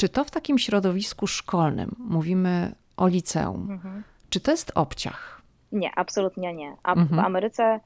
[0.00, 4.02] Czy to w takim środowisku szkolnym, mówimy o liceum, mhm.
[4.30, 5.42] czy to jest obciach?
[5.72, 6.76] Nie, absolutnie nie.
[6.82, 7.08] A mhm.
[7.08, 7.80] w Ameryce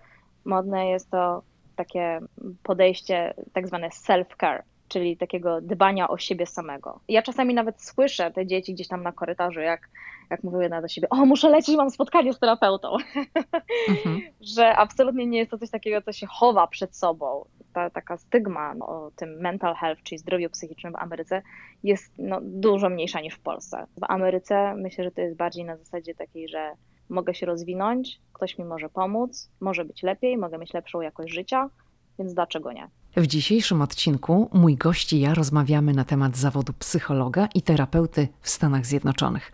[0.45, 1.43] modne jest to
[1.77, 2.21] takie
[2.63, 7.01] podejście tak zwane self-care, czyli takiego dbania o siebie samego.
[7.09, 9.89] Ja czasami nawet słyszę te dzieci gdzieś tam na korytarzu, jak,
[10.31, 12.97] jak mówią jedna do siebie, o muszę lecieć, mam spotkanie z terapeutą.
[13.89, 14.21] Mhm.
[14.41, 17.45] że absolutnie nie jest to coś takiego, co się chowa przed sobą.
[17.75, 21.43] Ta, taka stygma no, o tym mental health, czyli zdrowiu psychicznym w Ameryce
[21.83, 23.87] jest no, dużo mniejsza niż w Polsce.
[23.97, 26.73] W Ameryce myślę, że to jest bardziej na zasadzie takiej, że
[27.09, 31.71] mogę się rozwinąć, ktoś mi może pomóc, może być lepiej, mogę mieć lepszą jakość życia,
[32.19, 32.89] więc dlaczego nie?
[33.17, 38.49] W dzisiejszym odcinku mój gość i ja rozmawiamy na temat zawodu psychologa i terapeuty w
[38.49, 39.53] Stanach Zjednoczonych.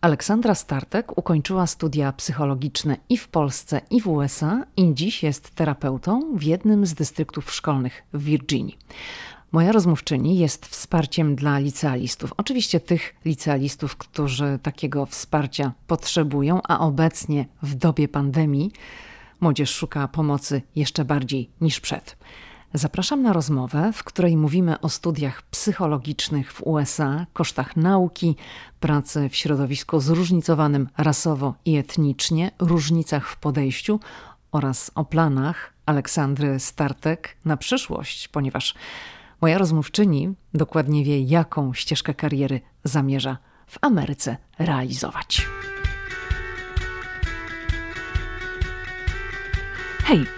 [0.00, 6.36] Aleksandra Startek ukończyła studia psychologiczne i w Polsce, i w USA i dziś jest terapeutą
[6.36, 8.78] w jednym z dystryktów szkolnych w Virginii.
[9.52, 12.32] Moja rozmówczyni jest wsparciem dla licealistów.
[12.36, 18.72] Oczywiście tych licealistów, którzy takiego wsparcia potrzebują, a obecnie w dobie pandemii
[19.40, 22.16] młodzież szuka pomocy jeszcze bardziej niż przed.
[22.74, 28.36] Zapraszam na rozmowę, w której mówimy o studiach psychologicznych w USA, kosztach nauki,
[28.80, 34.00] pracy w środowisku zróżnicowanym rasowo i etnicznie, różnicach w podejściu
[34.52, 38.74] oraz o planach Aleksandry Startek na przyszłość, ponieważ
[39.40, 45.48] moja rozmówczyni dokładnie wie, jaką ścieżkę kariery zamierza w Ameryce realizować.
[50.04, 50.37] Hej,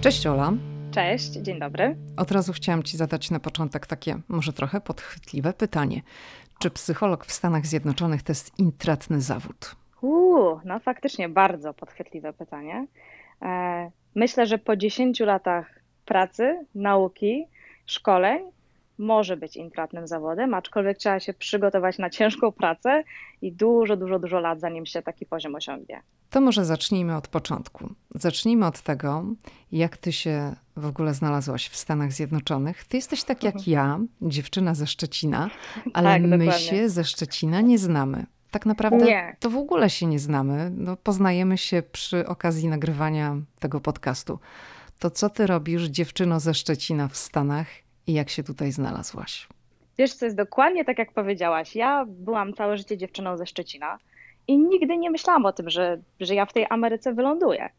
[0.00, 0.52] Cześć Ola.
[0.90, 1.96] Cześć, dzień dobry.
[2.16, 6.02] Od razu chciałam Ci zadać na początek takie, może trochę podchwytliwe pytanie.
[6.58, 9.76] Czy psycholog w Stanach Zjednoczonych to jest intratny zawód?
[10.02, 12.86] Uuu, no faktycznie bardzo podchwytliwe pytanie.
[13.42, 17.46] E, myślę, że po 10 latach pracy, nauki,
[17.86, 18.42] szkoleń
[19.00, 23.04] może być intratnym zawodem, aczkolwiek trzeba się przygotować na ciężką pracę
[23.42, 26.02] i dużo, dużo, dużo lat, zanim się taki poziom osiągnie.
[26.30, 27.88] To może zacznijmy od początku.
[28.14, 29.24] Zacznijmy od tego,
[29.72, 32.84] jak ty się w ogóle znalazłaś w Stanach Zjednoczonych.
[32.84, 33.72] Ty jesteś tak jak mhm.
[33.72, 35.50] ja, dziewczyna ze Szczecina,
[35.94, 36.66] ale tak, my dokładnie.
[36.66, 38.26] się ze Szczecina nie znamy.
[38.50, 39.36] Tak naprawdę nie.
[39.40, 40.70] to w ogóle się nie znamy.
[40.76, 44.38] No, poznajemy się przy okazji nagrywania tego podcastu.
[44.98, 47.66] To co ty robisz, dziewczyno ze Szczecina w Stanach
[48.10, 49.48] i jak się tutaj znalazłaś?
[49.98, 51.76] Wiesz, co jest dokładnie tak, jak powiedziałaś.
[51.76, 53.98] Ja byłam całe życie dziewczyną ze Szczecina
[54.48, 57.70] i nigdy nie myślałam o tym, że, że ja w tej Ameryce wyląduję.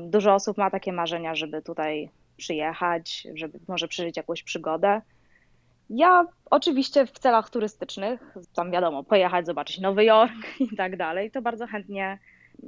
[0.00, 5.00] Dużo osób ma takie marzenia, żeby tutaj przyjechać, żeby może przeżyć jakąś przygodę.
[5.90, 10.32] Ja oczywiście w celach turystycznych, tam wiadomo, pojechać, zobaczyć Nowy Jork
[10.72, 12.18] i tak dalej, to bardzo chętnie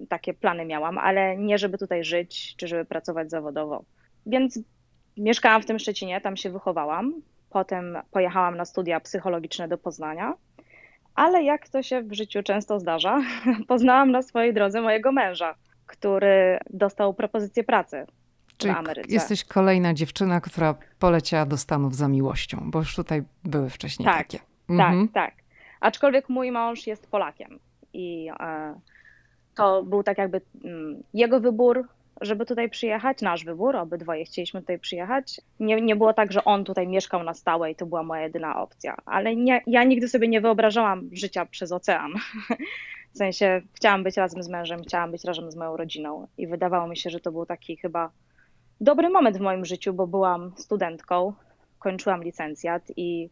[0.09, 3.85] takie plany miałam, ale nie żeby tutaj żyć, czy żeby pracować zawodowo.
[4.27, 4.59] Więc
[5.21, 7.15] mieszkałam w tym Szczecinie, tam się wychowałam.
[7.51, 10.35] Potem pojechałam na studia psychologiczne do Poznania,
[11.15, 13.21] ale jak to się w życiu często zdarza,
[13.69, 15.55] poznałam na swojej drodze mojego męża,
[15.87, 18.07] który dostał propozycję pracy
[18.61, 19.13] Czyli w Ameryce.
[19.13, 24.17] Jesteś kolejna dziewczyna, która poleciała do Stanów za miłością, bo już tutaj były wcześniej tak,
[24.17, 24.39] takie.
[24.69, 25.09] Mhm.
[25.09, 25.35] Tak, tak.
[25.81, 27.59] Aczkolwiek mój mąż jest Polakiem
[27.93, 28.75] i e,
[29.55, 31.89] to był tak jakby mm, jego wybór,
[32.21, 35.41] żeby tutaj przyjechać, nasz wybór, obydwoje chcieliśmy tutaj przyjechać.
[35.61, 38.63] Nie, nie było tak, że on tutaj mieszkał na stałe i to była moja jedyna
[38.63, 42.13] opcja, ale nie, ja nigdy sobie nie wyobrażałam życia przez ocean.
[43.15, 46.89] W sensie chciałam być razem z mężem, chciałam być razem z moją rodziną i wydawało
[46.89, 48.11] mi się, że to był taki chyba
[48.81, 51.33] dobry moment w moim życiu, bo byłam studentką,
[51.79, 53.31] kończyłam licencjat i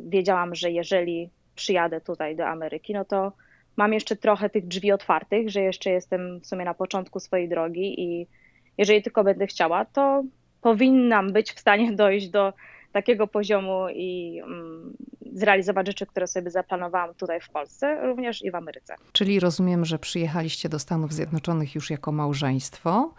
[0.00, 3.32] wiedziałam, że jeżeli przyjadę tutaj do Ameryki, no to
[3.78, 8.00] mam jeszcze trochę tych drzwi otwartych, że jeszcze jestem w sumie na początku swojej drogi
[8.00, 8.26] i
[8.78, 10.22] jeżeli tylko będę chciała, to
[10.60, 12.52] powinnam być w stanie dojść do
[12.92, 14.96] takiego poziomu i um,
[15.32, 18.94] zrealizować rzeczy, które sobie zaplanowałam tutaj w Polsce, również i w Ameryce.
[19.12, 23.14] Czyli rozumiem, że przyjechaliście do Stanów Zjednoczonych już jako małżeństwo.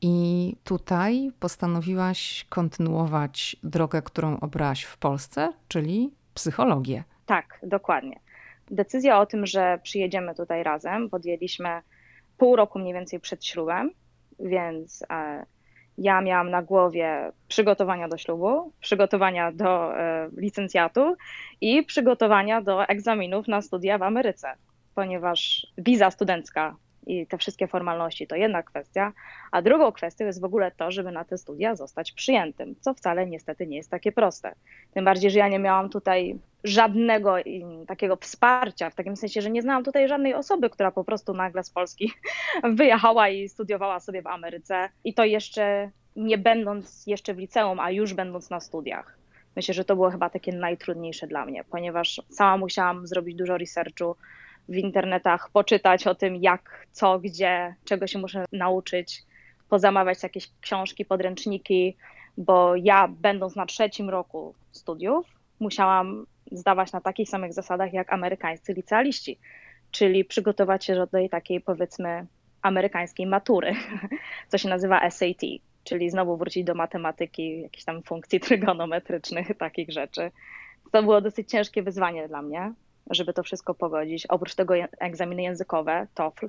[0.00, 7.04] I tutaj postanowiłaś kontynuować drogę, którą obrałaś w Polsce, czyli psychologię.
[7.26, 8.23] Tak, dokładnie.
[8.70, 11.68] Decyzja o tym, że przyjedziemy tutaj razem, podjęliśmy
[12.38, 13.90] pół roku mniej więcej przed ślubem,
[14.40, 15.46] więc e,
[15.98, 21.16] ja miałam na głowie przygotowania do ślubu, przygotowania do e, licencjatu
[21.60, 24.54] i przygotowania do egzaminów na studia w Ameryce,
[24.94, 29.12] ponieważ wiza studencka i te wszystkie formalności to jedna kwestia,
[29.52, 33.26] a drugą kwestią jest w ogóle to, żeby na te studia zostać przyjętym, co wcale
[33.26, 34.54] niestety nie jest takie proste.
[34.94, 37.36] Tym bardziej, że ja nie miałam tutaj żadnego
[37.86, 41.64] takiego wsparcia, w takim sensie, że nie znałam tutaj żadnej osoby, która po prostu nagle
[41.64, 42.12] z Polski
[42.76, 47.90] wyjechała i studiowała sobie w Ameryce i to jeszcze nie będąc jeszcze w liceum, a
[47.90, 49.18] już będąc na studiach.
[49.56, 54.16] Myślę, że to było chyba takie najtrudniejsze dla mnie, ponieważ sama musiałam zrobić dużo researchu,
[54.68, 59.22] w internetach, poczytać o tym, jak, co, gdzie, czego się muszę nauczyć,
[59.68, 61.96] pozamawiać jakieś książki, podręczniki,
[62.36, 65.26] bo ja, będąc na trzecim roku studiów,
[65.60, 69.38] musiałam zdawać na takich samych zasadach jak amerykańscy licealiści,
[69.90, 72.26] czyli przygotować się do tej takiej, powiedzmy,
[72.62, 73.74] amerykańskiej matury,
[74.48, 75.40] co się nazywa SAT,
[75.84, 80.30] czyli znowu wrócić do matematyki, jakichś tam funkcji trygonometrycznych, takich rzeczy.
[80.92, 82.72] To było dosyć ciężkie wyzwanie dla mnie,
[83.10, 84.26] żeby to wszystko pogodzić.
[84.26, 86.48] Oprócz tego egzaminy językowe, TOEFL,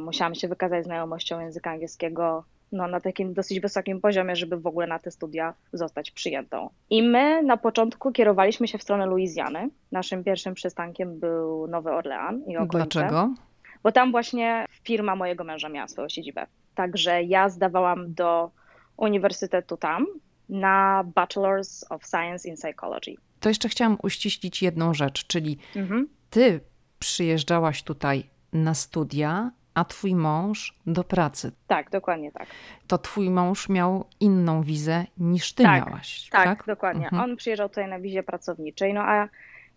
[0.00, 4.86] musiałam się wykazać znajomością języka angielskiego no, na takim dosyć wysokim poziomie, żeby w ogóle
[4.86, 6.70] na te studia zostać przyjętą.
[6.90, 9.70] I my na początku kierowaliśmy się w stronę Luizjany.
[9.92, 12.88] Naszym pierwszym przystankiem był Nowy Orlean i okolice.
[13.00, 13.34] Dlaczego?
[13.82, 16.46] Bo tam właśnie firma mojego męża miała swoją siedzibę.
[16.74, 18.50] Także ja zdawałam do
[18.96, 20.06] uniwersytetu tam
[20.48, 23.16] na Bachelor's of Science in Psychology
[23.46, 26.08] to jeszcze chciałam uściślić jedną rzecz, czyli mhm.
[26.30, 26.60] ty
[26.98, 31.52] przyjeżdżałaś tutaj na studia, a twój mąż do pracy.
[31.66, 32.46] Tak, dokładnie tak.
[32.86, 36.28] To twój mąż miał inną wizę niż ty tak, miałaś.
[36.30, 36.66] Tak, tak?
[36.66, 37.04] dokładnie.
[37.04, 37.22] Mhm.
[37.22, 39.28] On przyjeżdżał tutaj na wizie pracowniczej, no a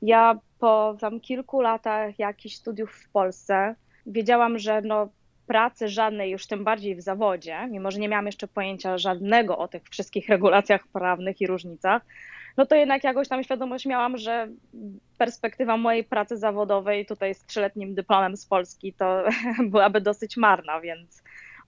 [0.01, 3.75] ja po tam kilku latach jakichś studiów w Polsce
[4.06, 5.10] wiedziałam, że no
[5.48, 9.68] pracy żadnej, już tym bardziej w zawodzie, mimo że nie miałam jeszcze pojęcia żadnego o
[9.68, 12.01] tych wszystkich regulacjach prawnych i różnicach,
[12.59, 14.47] no to jednak jakoś tam świadomość miałam, że
[15.17, 19.23] perspektywa mojej pracy zawodowej tutaj z trzyletnim dyplomem z Polski to
[19.71, 21.23] byłaby dosyć marna, więc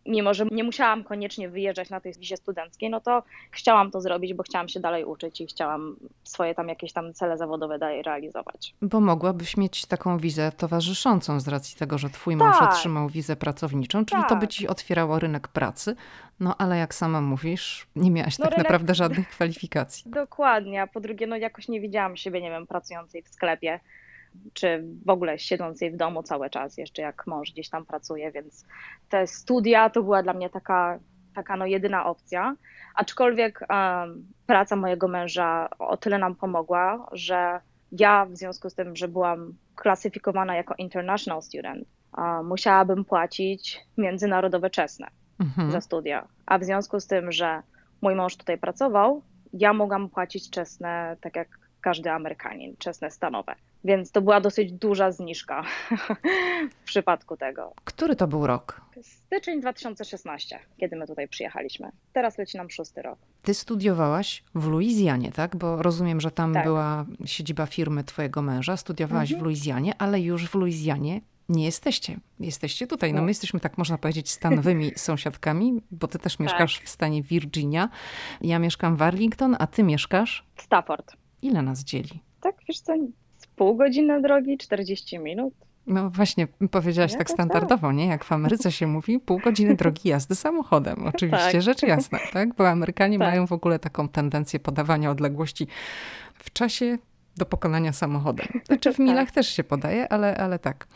[0.05, 4.33] mimo że nie musiałam koniecznie wyjeżdżać na tej wizie studenckiej, no to chciałam to zrobić,
[4.33, 8.75] bo chciałam się dalej uczyć i chciałam swoje tam jakieś tam cele zawodowe dalej realizować.
[8.81, 12.69] Bo mogłabyś mieć taką wizę towarzyszącą z racji tego, że twój mąż tak.
[12.69, 14.29] otrzymał wizę pracowniczą, czyli tak.
[14.29, 15.95] to by ci otwierało rynek pracy,
[16.39, 18.65] no ale jak sama mówisz, nie miałaś no, tak rynek...
[18.65, 20.11] naprawdę żadnych kwalifikacji.
[20.21, 23.79] Dokładnie, a po drugie, no jakoś nie widziałam siebie, nie wiem, pracującej w sklepie
[24.53, 28.65] czy w ogóle siedzącej w domu cały czas, jeszcze jak mąż gdzieś tam pracuje, więc
[29.09, 30.99] te studia to była dla mnie taka,
[31.35, 32.55] taka no jedyna opcja.
[32.95, 37.59] Aczkolwiek um, praca mojego męża o tyle nam pomogła, że
[37.91, 41.87] ja w związku z tym, że byłam klasyfikowana jako international student,
[42.17, 45.07] um, musiałabym płacić międzynarodowe czesne
[45.39, 45.71] mhm.
[45.71, 46.27] za studia.
[46.45, 47.61] A w związku z tym, że
[48.01, 49.21] mój mąż tutaj pracował,
[49.53, 51.47] ja mogłam płacić czesne tak jak
[51.81, 53.55] każdy Amerykanin, czesne stanowe.
[53.83, 55.63] Więc to była dosyć duża zniżka
[56.81, 57.73] w przypadku tego.
[57.83, 58.81] Który to był rok?
[59.01, 61.91] Styczeń 2016, kiedy my tutaj przyjechaliśmy.
[62.13, 63.19] Teraz leci nam szósty rok.
[63.41, 65.55] Ty studiowałaś w Luizjanie, tak?
[65.55, 66.63] Bo rozumiem, że tam tak.
[66.63, 68.77] była siedziba firmy twojego męża.
[68.77, 69.39] Studiowałaś mhm.
[69.41, 72.19] w Luizjanie, ale już w Luizjanie nie jesteście.
[72.39, 73.13] Jesteście tutaj.
[73.13, 76.85] No my jesteśmy, tak można powiedzieć, stanowymi sąsiadkami, bo ty też mieszkasz tak.
[76.85, 77.89] w stanie Virginia.
[78.41, 80.45] Ja mieszkam w Arlington, a ty mieszkasz?
[80.55, 81.15] W Stafford.
[81.41, 82.23] Ile nas dzieli?
[82.41, 82.93] Tak, wiesz co,
[83.61, 85.53] pół godziny drogi, 40 minut.
[85.87, 87.95] No właśnie, powiedziałaś tak standardowo, tak.
[87.95, 88.05] nie?
[88.05, 90.95] Jak w Ameryce się mówi, pół godziny drogi jazdy samochodem.
[91.15, 91.61] Oczywiście, tak.
[91.61, 92.55] rzecz jasna, tak?
[92.55, 93.27] Bo Amerykanie tak.
[93.27, 95.67] mają w ogóle taką tendencję podawania odległości
[96.33, 96.97] w czasie
[97.37, 98.47] do pokonania samochodem.
[98.65, 99.05] Znaczy w tak.
[99.05, 100.87] milach też się podaje, ale, ale tak.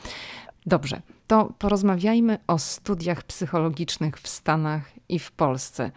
[0.65, 5.91] Dobrze, to porozmawiajmy o studiach psychologicznych w Stanach i w Polsce.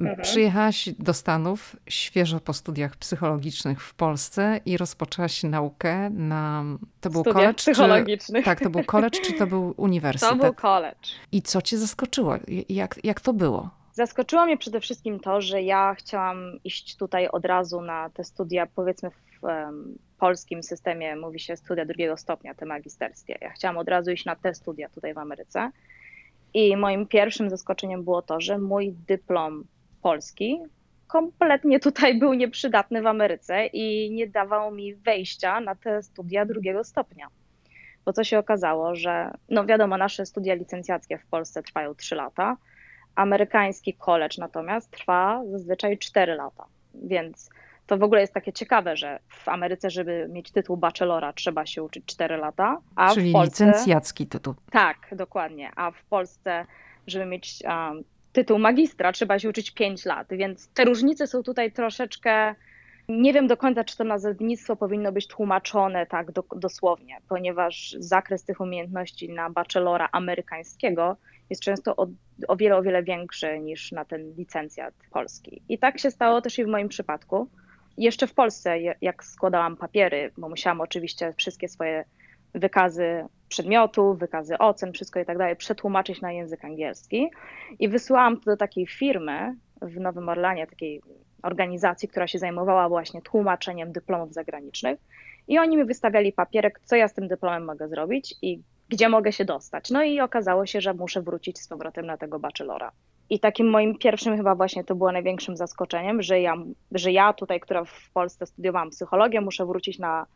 [0.00, 0.20] Mhm.
[0.22, 6.64] Przyjechałaś do Stanów świeżo po studiach psychologicznych w Polsce i rozpoczęłaś naukę na.
[7.00, 7.54] To był college?
[7.54, 8.44] Psychologicznych.
[8.44, 10.30] Czy, tak, to był college, czy to był uniwersytet?
[10.38, 11.08] To był college.
[11.32, 12.34] I co cię zaskoczyło?
[12.68, 13.70] Jak, jak to było?
[13.92, 18.66] Zaskoczyło mnie przede wszystkim to, że ja chciałam iść tutaj od razu na te studia,
[18.66, 23.38] powiedzmy w um, polskim systemie mówi się studia drugiego stopnia, te magisterskie.
[23.40, 25.70] Ja chciałam od razu iść na te studia tutaj w Ameryce.
[26.54, 29.64] I moim pierwszym zaskoczeniem było to, że mój dyplom
[30.02, 30.60] polski
[31.10, 36.84] kompletnie tutaj był nieprzydatny w Ameryce i nie dawał mi wejścia na te studia drugiego
[36.84, 37.28] stopnia.
[38.04, 42.56] Bo co się okazało, że no wiadomo, nasze studia licencjackie w Polsce trwają 3 lata,
[43.14, 46.64] amerykański college natomiast trwa zazwyczaj 4 lata.
[46.94, 47.50] Więc
[47.86, 51.82] to w ogóle jest takie ciekawe, że w Ameryce, żeby mieć tytuł bachelora, trzeba się
[51.82, 52.80] uczyć 4 lata.
[52.96, 54.54] A Czyli w Polsce, licencjacki tytuł.
[54.70, 55.70] Tak, dokładnie.
[55.76, 56.66] A w Polsce,
[57.06, 60.28] żeby mieć um, tytuł magistra, trzeba się uczyć 5 lat.
[60.30, 62.54] Więc te różnice są tutaj troszeczkę.
[63.08, 68.44] Nie wiem do końca, czy to nazewnictwo powinno być tłumaczone tak do, dosłownie, ponieważ zakres
[68.44, 71.16] tych umiejętności na bachelora amerykańskiego
[71.50, 72.06] jest często o,
[72.48, 75.62] o wiele, o wiele większy niż na ten licencjat polski.
[75.68, 77.48] I tak się stało też i w moim przypadku.
[77.98, 82.04] Jeszcze w Polsce, jak składałam papiery, bo musiałam oczywiście wszystkie swoje
[82.54, 87.30] wykazy przedmiotów, wykazy ocen, wszystko i tak dalej, przetłumaczyć na język angielski.
[87.78, 91.02] I wysyłałam to do takiej firmy w Nowym Orlanie, takiej
[91.42, 95.00] organizacji, która się zajmowała właśnie tłumaczeniem dyplomów zagranicznych.
[95.48, 99.32] I oni mi wystawiali papierek, co ja z tym dyplomem mogę zrobić i gdzie mogę
[99.32, 99.90] się dostać.
[99.90, 102.92] No i okazało się, że muszę wrócić z powrotem na tego bachelora.
[103.30, 106.54] I takim moim pierwszym chyba właśnie to było największym zaskoczeniem, że ja,
[106.92, 110.26] że ja tutaj, która w Polsce studiowałam psychologię, muszę wrócić na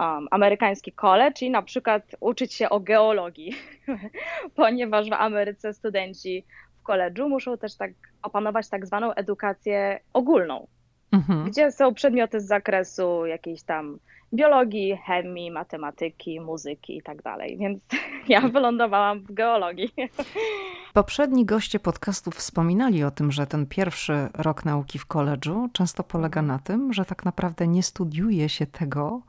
[0.00, 3.52] um, amerykański college i na przykład uczyć się o geologii,
[4.56, 6.44] ponieważ w Ameryce studenci
[6.80, 7.90] w koledżu muszą też tak
[8.22, 10.66] opanować tak zwaną edukację ogólną,
[11.12, 11.44] mhm.
[11.44, 13.98] gdzie są przedmioty z zakresu jakiejś tam
[14.34, 17.58] biologii, chemii, matematyki, muzyki i tak dalej.
[17.58, 17.82] Więc
[18.28, 19.94] ja wylądowałam w geologii.
[20.94, 26.42] Poprzedni goście podcastów wspominali o tym, że ten pierwszy rok nauki w koledżu często polega
[26.42, 29.22] na tym, że tak naprawdę nie studiuje się tego,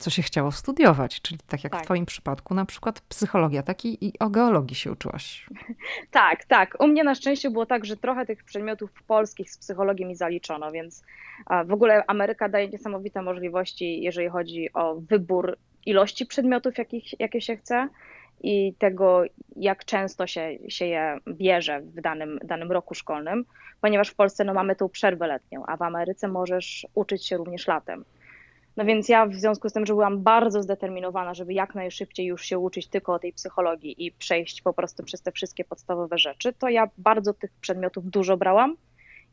[0.00, 1.82] co się chciało studiować, czyli tak jak tak.
[1.82, 5.46] w Twoim przypadku, na przykład psychologia, tak i, i o geologii się uczyłaś.
[6.10, 6.76] Tak, tak.
[6.80, 10.72] U mnie na szczęście było tak, że trochę tych przedmiotów polskich z psychologii mi zaliczono,
[10.72, 11.02] więc
[11.66, 17.56] w ogóle Ameryka daje niesamowite możliwości, jeżeli chodzi o wybór ilości przedmiotów, jakich, jakie się
[17.56, 17.88] chce
[18.42, 19.22] i tego,
[19.56, 23.44] jak często się, się je bierze w danym, danym roku szkolnym,
[23.80, 27.66] ponieważ w Polsce no, mamy tą przerwę letnią, a w Ameryce możesz uczyć się również
[27.66, 28.04] latem.
[28.76, 32.44] No więc ja w związku z tym, że byłam bardzo zdeterminowana, żeby jak najszybciej już
[32.44, 36.52] się uczyć tylko o tej psychologii i przejść po prostu przez te wszystkie podstawowe rzeczy,
[36.52, 38.76] to ja bardzo tych przedmiotów dużo brałam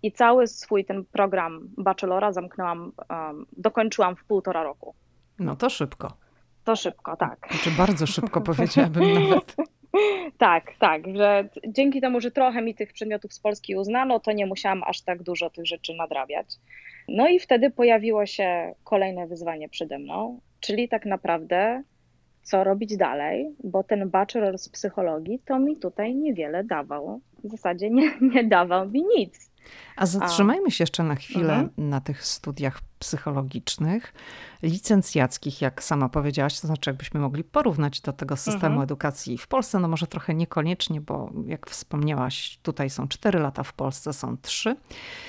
[0.04, 4.96] i cały swój ten program bachelora zamknęłam, um, dokończyłam w półtora roku.
[5.40, 6.14] No to szybko.
[6.64, 7.48] To szybko, tak.
[7.48, 9.56] Czy znaczy bardzo szybko powiedziałabym nawet.
[10.38, 14.46] tak, tak, że dzięki temu, że trochę mi tych przedmiotów z Polski uznano, to nie
[14.46, 16.48] musiałam aż tak dużo tych rzeczy nadrabiać.
[17.08, 21.84] No i wtedy pojawiło się kolejne wyzwanie przede mną, czyli tak naprawdę
[22.44, 27.22] co robić dalej, bo ten bachelor z psychologii to mi tutaj niewiele dawał.
[27.44, 29.52] W zasadzie nie, nie dawał mi nic.
[29.96, 31.90] A zatrzymajmy się jeszcze na chwilę mhm.
[31.90, 34.14] na tych studiach psychologicznych,
[34.64, 38.82] licencjackich, jak sama powiedziałaś, to znaczy jakbyśmy mogli porównać do tego systemu mhm.
[38.82, 43.74] edukacji w Polsce, no może trochę niekoniecznie, bo jak wspomniałaś, tutaj są cztery lata, w
[43.74, 44.76] Polsce są trzy.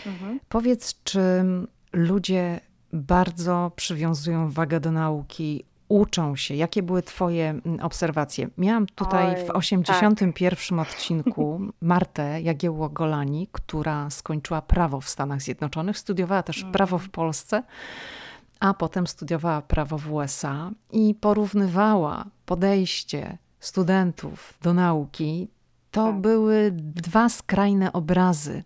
[0.07, 0.41] Mhm.
[0.49, 1.45] Powiedz, czy
[1.93, 2.61] ludzie
[2.93, 6.55] bardzo przywiązują wagę do nauki, uczą się?
[6.55, 8.49] Jakie były Twoje mm, obserwacje?
[8.59, 10.89] Miałam tutaj Oj, w 81 tak.
[10.89, 16.73] odcinku Martę Jagiełło-Golani, która skończyła prawo w Stanach Zjednoczonych, studiowała też mm.
[16.73, 17.63] prawo w Polsce,
[18.61, 25.49] a potem studiowała prawo w USA i porównywała podejście studentów do nauki.
[25.91, 26.21] To tak.
[26.21, 28.65] były dwa skrajne obrazy.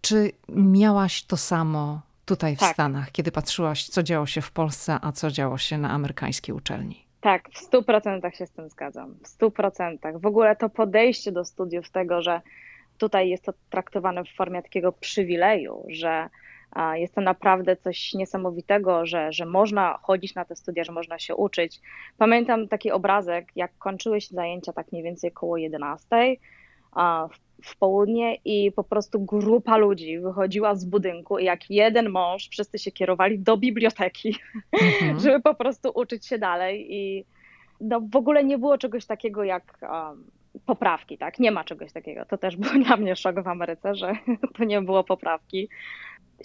[0.00, 2.74] Czy miałaś to samo tutaj w tak.
[2.74, 7.06] Stanach, kiedy patrzyłaś, co działo się w Polsce, a co działo się na amerykańskiej uczelni.
[7.20, 9.14] Tak, w stu procentach się z tym zgadzam.
[9.22, 10.20] W stu procentach.
[10.20, 12.40] W ogóle to podejście do studiów tego, że
[12.98, 16.28] tutaj jest to traktowane w formie takiego przywileju, że
[16.94, 21.34] jest to naprawdę coś niesamowitego, że, że można chodzić na te studia, że można się
[21.34, 21.80] uczyć.
[22.18, 26.06] Pamiętam taki obrazek, jak kończyły się zajęcia tak mniej więcej około 11
[27.62, 32.78] w południe i po prostu grupa ludzi wychodziła z budynku i jak jeden mąż, wszyscy
[32.78, 34.36] się kierowali do biblioteki,
[34.72, 35.18] mhm.
[35.22, 37.24] żeby po prostu uczyć się dalej i
[37.80, 40.24] no, w ogóle nie było czegoś takiego jak um,
[40.66, 41.38] poprawki, tak?
[41.38, 42.24] Nie ma czegoś takiego.
[42.24, 44.12] To też był dla mnie szok w Ameryce, że
[44.58, 45.68] to nie było poprawki.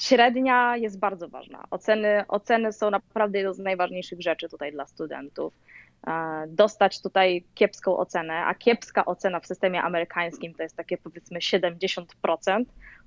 [0.02, 1.64] Średnia jest bardzo ważna.
[1.72, 5.54] Oceny, oceny są naprawdę jedną z najważniejszych rzeczy tutaj dla studentów.
[6.48, 12.06] Dostać tutaj kiepską ocenę, a kiepska ocena w systemie amerykańskim to jest takie powiedzmy 70%,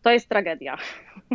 [0.02, 0.76] to jest tragedia.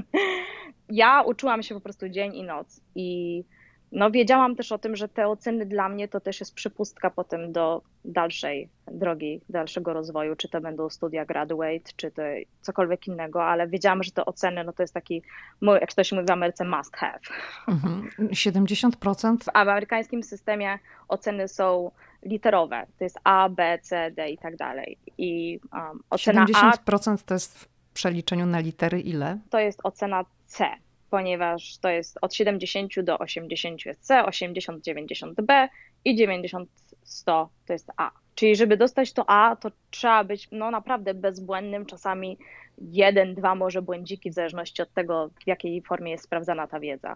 [0.91, 3.43] Ja uczyłam się po prostu dzień i noc i
[3.91, 7.51] no wiedziałam też o tym, że te oceny dla mnie to też jest przypustka potem
[7.51, 12.21] do dalszej drogi, dalszego rozwoju, czy to będą studia graduate, czy to
[12.61, 15.21] cokolwiek innego, ale wiedziałam, że te oceny no to jest taki,
[15.61, 17.19] jak to się mówi w Ameryce, must have.
[17.67, 18.09] Mhm.
[18.19, 19.37] 70%?
[19.43, 21.91] W amerykańskim systemie oceny są
[22.23, 24.97] literowe, to jest A, B, C, D i tak dalej.
[25.17, 29.37] I um, ocena 70% A, to jest w przeliczeniu na litery ile?
[29.49, 30.69] To jest ocena C
[31.09, 35.69] ponieważ to jest od 70 do 80 jest C, 80, 90 B
[36.05, 36.69] i 90,
[37.03, 38.11] 100 to jest A.
[38.35, 42.37] Czyli żeby dostać to A, to trzeba być no naprawdę bezbłędnym, czasami
[42.77, 47.15] jeden, dwa może błędziki, w zależności od tego, w jakiej formie jest sprawdzana ta wiedza.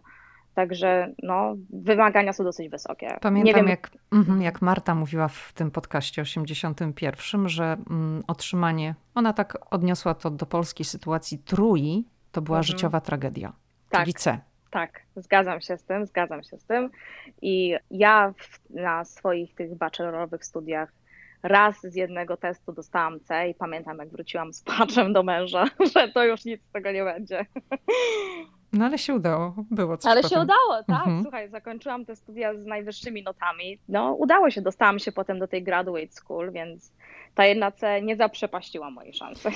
[0.53, 3.17] Także no, wymagania są dosyć wysokie.
[3.21, 3.67] Pamiętam, wiem...
[3.67, 10.13] jak, mhm, jak Marta mówiła w tym podcaście 81, że mm, otrzymanie, ona tak odniosła
[10.13, 12.63] to do polskiej sytuacji trój, to była mhm.
[12.63, 13.53] życiowa tragedia.
[13.93, 14.07] Tak.
[14.19, 14.39] C.
[14.71, 16.89] Tak, zgadzam się z tym, zgadzam się z tym.
[17.41, 20.91] I ja w, na swoich tych bachelorowych studiach
[21.43, 26.09] raz z jednego testu dostałam C i pamiętam, jak wróciłam z płaczem do męża, że
[26.09, 27.45] to już nic z tego nie będzie.
[28.73, 30.37] No ale się udało, było coś Ale potem.
[30.37, 30.97] się udało, tak.
[30.97, 31.21] Mhm.
[31.21, 33.79] Słuchaj, zakończyłam te studia z najwyższymi notami.
[33.89, 36.91] No udało się, dostałam się potem do tej graduate school, więc
[37.35, 39.49] ta jedna C nie zaprzepaściła mojej szansy.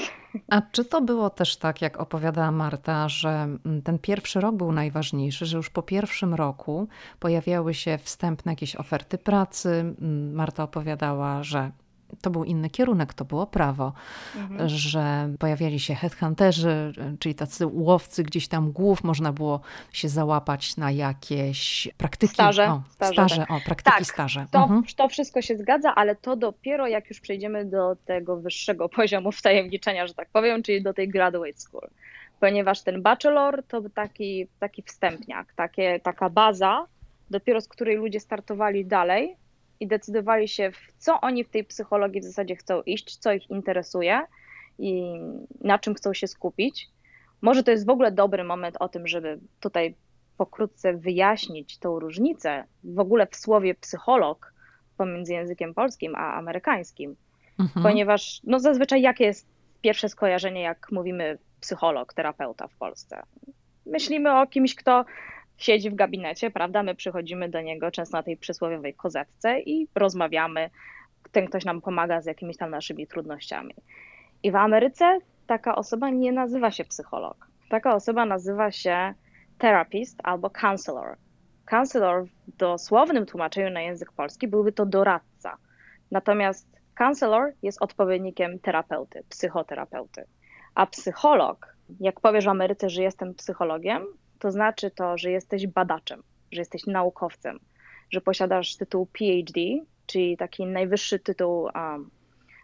[0.49, 4.71] A czy to było też tak, jak opowiadała Marta, że mm, ten pierwszy rok był
[4.71, 6.87] najważniejszy, że już po pierwszym roku
[7.19, 9.69] pojawiały się wstępne jakieś oferty pracy?
[9.69, 11.71] Mm, Marta opowiadała, że
[12.21, 13.93] to był inny kierunek, to było prawo,
[14.35, 14.69] mhm.
[14.69, 19.61] że pojawiali się headhunterzy, czyli tacy łowcy gdzieś tam głów, można było
[19.93, 22.33] się załapać na jakieś praktyki.
[22.33, 22.71] Staże.
[22.71, 23.51] O, staże, staże tak.
[23.51, 24.45] o, praktyki, tak, staże.
[24.51, 24.83] To, mhm.
[24.95, 30.07] to wszystko się zgadza, ale to dopiero jak już przejdziemy do tego wyższego poziomu wtajemniczenia,
[30.07, 31.89] że tak powiem, czyli do tej graduate school.
[32.39, 36.85] Ponieważ ten bachelor to taki, taki wstępniak, takie, taka baza,
[37.29, 39.35] dopiero z której ludzie startowali dalej,
[39.79, 43.49] i decydowali się, w co oni w tej psychologii w zasadzie chcą iść, co ich
[43.49, 44.21] interesuje
[44.79, 45.19] i
[45.61, 46.87] na czym chcą się skupić.
[47.41, 49.95] Może to jest w ogóle dobry moment o tym, żeby tutaj
[50.37, 54.53] pokrótce wyjaśnić tą różnicę w ogóle w słowie psycholog
[54.97, 57.15] pomiędzy językiem polskim a amerykańskim.
[57.59, 57.83] Mhm.
[57.83, 59.47] Ponieważ no zazwyczaj jakie jest
[59.81, 63.23] pierwsze skojarzenie, jak mówimy psycholog, terapeuta w Polsce?
[63.85, 65.05] Myślimy o kimś, kto
[65.57, 66.83] siedzi w gabinecie, prawda?
[66.83, 70.69] My przychodzimy do niego często na tej przysłowiowej kozetce i rozmawiamy.
[71.31, 73.75] Ten ktoś nam pomaga z jakimiś tam naszymi trudnościami.
[74.43, 77.47] I w Ameryce taka osoba nie nazywa się psycholog.
[77.69, 79.13] Taka osoba nazywa się
[79.57, 81.17] therapist albo counselor.
[81.65, 85.57] Counselor w dosłownym tłumaczeniu na język polski byłby to doradca.
[86.11, 90.25] Natomiast counselor jest odpowiednikiem terapeuty, psychoterapeuty.
[90.75, 94.05] A psycholog, jak powiesz w Ameryce, że jestem psychologiem,
[94.39, 97.59] to znaczy to, że jesteś badaczem, że jesteś naukowcem,
[98.11, 99.61] że posiadasz tytuł PhD,
[100.05, 102.09] czyli taki najwyższy tytuł um,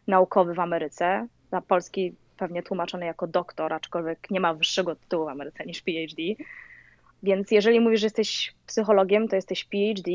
[0.08, 1.28] naukowy w Ameryce.
[1.52, 6.22] Na polski pewnie tłumaczony jako doktor, aczkolwiek nie ma wyższego tytułu w Ameryce niż PhD.
[7.24, 10.12] Więc jeżeli mówisz, że jesteś psychologiem, to jesteś PhD,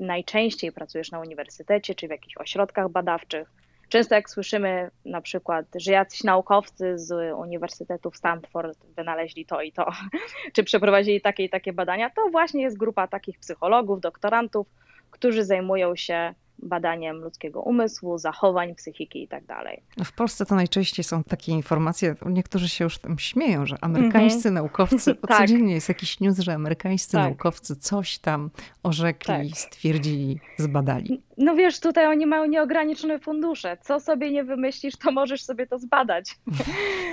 [0.00, 3.50] najczęściej pracujesz na uniwersytecie czy w jakichś ośrodkach badawczych,
[3.88, 9.72] Często jak słyszymy na przykład, że jacyś naukowcy z Uniwersytetu w Stanford wynaleźli to i
[9.72, 9.86] to,
[10.54, 14.66] czy przeprowadzili takie i takie badania, to właśnie jest grupa takich psychologów, doktorantów,
[15.10, 19.82] którzy zajmują się badaniem ludzkiego umysłu, zachowań, psychiki i tak dalej.
[20.04, 24.52] W Polsce to najczęściej są takie informacje, niektórzy się już tam śmieją, że amerykańscy mm
[24.52, 24.62] -hmm.
[24.62, 25.38] naukowcy, bo tak.
[25.38, 27.22] codziennie jest jakiś news, że amerykańscy tak.
[27.22, 28.50] naukowcy coś tam
[28.82, 29.58] orzekli, tak.
[29.58, 31.22] stwierdzili, zbadali.
[31.38, 33.76] No wiesz, tutaj oni mają nieograniczone fundusze.
[33.80, 36.34] Co sobie nie wymyślisz, to możesz sobie to zbadać.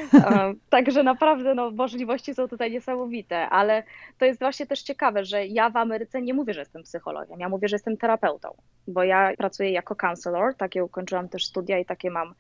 [0.70, 3.84] Także naprawdę no, możliwości są tutaj niesamowite, ale
[4.18, 7.50] to jest właśnie też ciekawe, że ja w Ameryce nie mówię, że jestem psychologiem, ja
[7.50, 8.50] mówię, że jestem terapeutą,
[8.88, 12.34] bo ja pracuję jako counselor, takie ukończyłam też studia i takie mam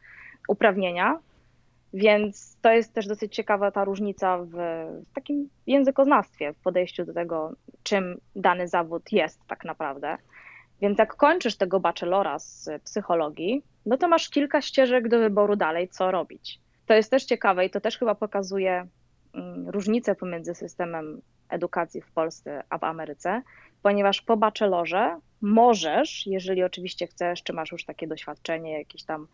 [0.48, 1.20] uprawnienia,
[1.94, 4.56] więc to jest też dosyć ciekawa ta różnica w
[5.13, 10.17] takim językoznawstwie, w podejściu do tego, czym dany zawód jest tak naprawdę.
[10.82, 15.89] Więc jak kończysz tego bachelora z psychologii, no to masz kilka ścieżek do wyboru dalej,
[15.89, 16.60] co robić.
[16.86, 18.88] To jest też ciekawe i to też chyba pokazuje
[19.34, 23.41] mm, różnicę pomiędzy systemem edukacji w Polsce a w Ameryce,
[23.82, 29.28] ponieważ po bachelorze możesz, jeżeli oczywiście chcesz, czy masz już takie doświadczenie, jakieś tam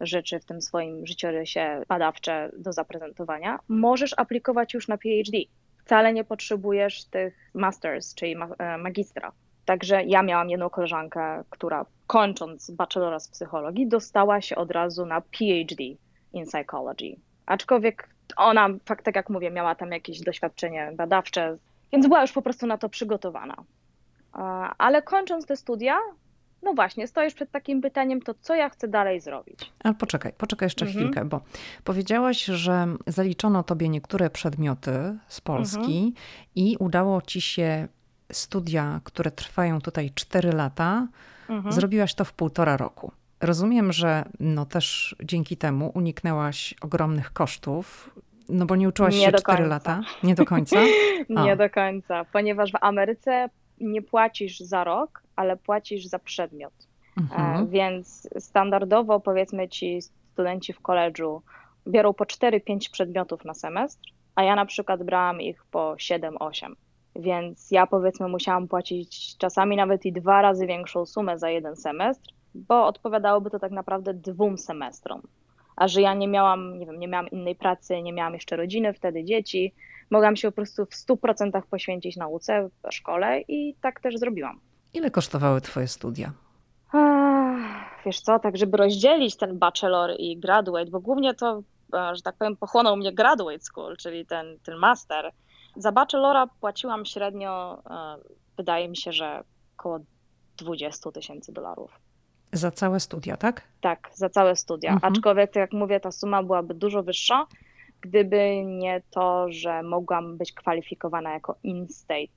[0.00, 5.38] rzeczy w tym swoim życiorysie badawcze do zaprezentowania, możesz aplikować już na PhD.
[5.84, 9.32] Wcale nie potrzebujesz tych masters, czyli e, magistra.
[9.64, 15.20] Także ja miałam jedną koleżankę, która kończąc bachelora z psychologii, dostała się od razu na
[15.20, 15.84] PhD
[16.32, 17.16] in psychology.
[17.46, 18.68] Aczkolwiek ona,
[19.04, 21.56] tak jak mówię, miała tam jakieś doświadczenie badawcze,
[21.92, 23.56] więc była już po prostu na to przygotowana.
[24.78, 25.98] Ale kończąc te studia,
[26.62, 29.72] no właśnie, stoisz przed takim pytaniem, to co ja chcę dalej zrobić?
[29.84, 31.04] Ale poczekaj, poczekaj jeszcze mhm.
[31.04, 31.40] chwilkę, bo
[31.84, 36.12] powiedziałaś, że zaliczono tobie niektóre przedmioty z Polski mhm.
[36.54, 37.88] i udało ci się
[38.32, 41.08] studia, które trwają tutaj 4 lata,
[41.48, 41.72] mhm.
[41.72, 43.12] zrobiłaś to w półtora roku.
[43.40, 48.14] Rozumiem, że no też dzięki temu uniknęłaś ogromnych kosztów
[48.48, 50.00] No bo nie uczyłaś nie się 4 lata?
[50.22, 50.76] Nie do końca?
[51.44, 56.72] nie do końca, ponieważ w Ameryce nie płacisz za rok, ale płacisz za przedmiot.
[57.16, 57.68] Mhm.
[57.68, 61.42] Więc standardowo powiedzmy ci studenci w koledżu
[61.86, 66.72] biorą po 4-5 przedmiotów na semestr, a ja na przykład brałam ich po 7-8.
[67.16, 72.30] Więc ja powiedzmy musiałam płacić czasami nawet i dwa razy większą sumę za jeden semestr,
[72.54, 75.22] bo odpowiadałoby to tak naprawdę dwóm semestrom.
[75.76, 78.92] A że ja nie miałam, nie wiem, nie miałam innej pracy, nie miałam jeszcze rodziny,
[78.92, 79.74] wtedy dzieci,
[80.10, 84.60] mogłam się po prostu w 100% poświęcić nauce w szkole i tak też zrobiłam.
[84.94, 86.32] Ile kosztowały Twoje studia?
[88.06, 91.62] wiesz co, tak żeby rozdzielić ten bachelor i graduate, bo głównie to,
[91.94, 95.32] e, że tak powiem, pochłonął mnie graduate school, czyli ten, ten master.
[95.76, 98.16] Za bachelora płaciłam średnio, e,
[98.56, 99.44] wydaje mi się, że
[99.78, 99.98] około
[100.56, 102.00] 20 tysięcy dolarów.
[102.52, 103.62] Za całe studia, tak?
[103.80, 104.92] Tak, za całe studia.
[104.92, 105.12] Mhm.
[105.12, 107.46] Aczkolwiek, tak jak mówię, ta suma byłaby dużo wyższa,
[108.00, 112.32] gdyby nie to, że mogłam być kwalifikowana jako in-state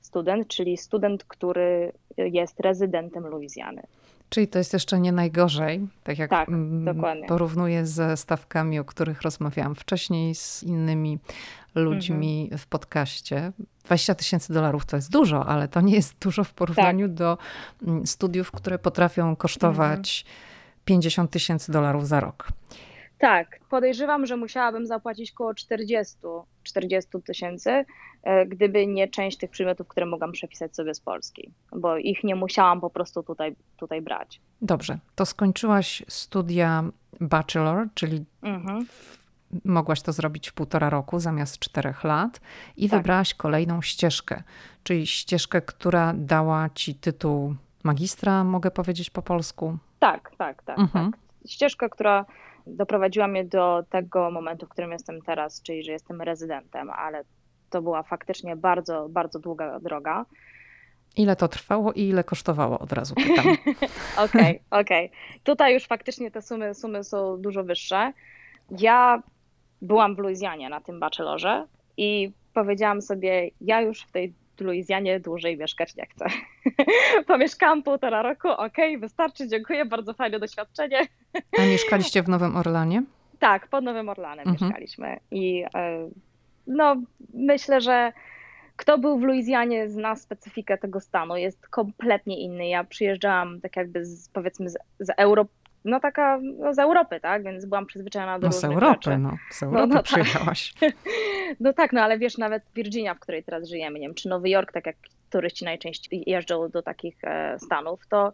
[0.00, 3.82] student, czyli student, który jest rezydentem Luizjany.
[4.28, 6.48] Czyli to jest jeszcze nie najgorzej, tak jak tak,
[7.28, 11.18] porównuję ze stawkami, o których rozmawiałam wcześniej z innymi
[11.74, 12.58] ludźmi mhm.
[12.58, 13.52] w podcaście.
[13.84, 17.14] 20 tysięcy dolarów to jest dużo, ale to nie jest dużo w porównaniu tak.
[17.14, 17.38] do
[17.86, 20.48] mm, studiów, które potrafią kosztować mhm.
[20.84, 22.48] 50 tysięcy dolarów za rok.
[23.18, 26.16] Tak, podejrzewam, że musiałabym zapłacić około 40
[26.62, 27.84] 40 tysięcy,
[28.22, 32.34] e, gdyby nie część tych przedmiotów, które mogłam przepisać sobie z Polski, bo ich nie
[32.34, 34.40] musiałam po prostu tutaj, tutaj brać.
[34.62, 36.84] Dobrze, to skończyłaś studia
[37.20, 38.86] bachelor, czyli mhm.
[39.64, 42.40] mogłaś to zrobić w półtora roku zamiast czterech lat
[42.76, 42.98] i tak.
[42.98, 44.42] wybrałaś kolejną ścieżkę,
[44.82, 47.54] czyli ścieżkę, która dała ci tytuł
[47.84, 49.78] magistra, mogę powiedzieć po polsku?
[49.98, 50.78] Tak, tak, tak.
[50.78, 51.12] Mhm.
[51.12, 51.20] tak.
[51.46, 52.24] Ścieżka, która
[52.68, 57.24] doprowadziła mnie do tego momentu, w którym jestem teraz, czyli że jestem rezydentem, ale
[57.70, 60.26] to była faktycznie bardzo, bardzo długa droga.
[61.16, 63.46] Ile to trwało i ile kosztowało od razu pytam.
[64.24, 65.06] Okej, okej.
[65.06, 65.40] Okay.
[65.44, 68.12] Tutaj już faktycznie te sumy, sumy są dużo wyższe.
[68.70, 69.22] Ja
[69.82, 75.56] byłam w Luizjanie na tym bachelorze i powiedziałam sobie, ja już w tej Luizjanie dłużej
[75.56, 76.26] mieszkać nie chcę.
[77.26, 81.06] Pomieszkałam półtora roku, okej, okay, wystarczy, dziękuję, bardzo fajne doświadczenie.
[81.58, 83.02] A mieszkaliście w Nowym Orlanie?
[83.38, 84.68] Tak, pod Nowym Orlanem mhm.
[84.70, 86.08] mieszkaliśmy i e,
[86.66, 86.96] no
[87.34, 88.12] myślę, że
[88.76, 92.68] kto był w Luizjanie zna specyfikę tego stanu, jest kompletnie inny.
[92.68, 95.50] Ja przyjeżdżałam tak jakby z, powiedzmy z, z Europy,
[95.84, 97.42] no taka no z Europy, tak?
[97.44, 99.18] Więc byłam przyzwyczajona do no, z Europy, rzeczy.
[99.18, 100.74] No, z Europy no, no, przyjechałaś.
[100.80, 100.92] Tak.
[101.60, 104.48] no tak, no ale wiesz, nawet Virginia, w której teraz żyjemy, nie wiem, czy Nowy
[104.48, 104.96] Jork, tak jak
[105.30, 108.32] turyści najczęściej jeżdżą do takich e, stanów, to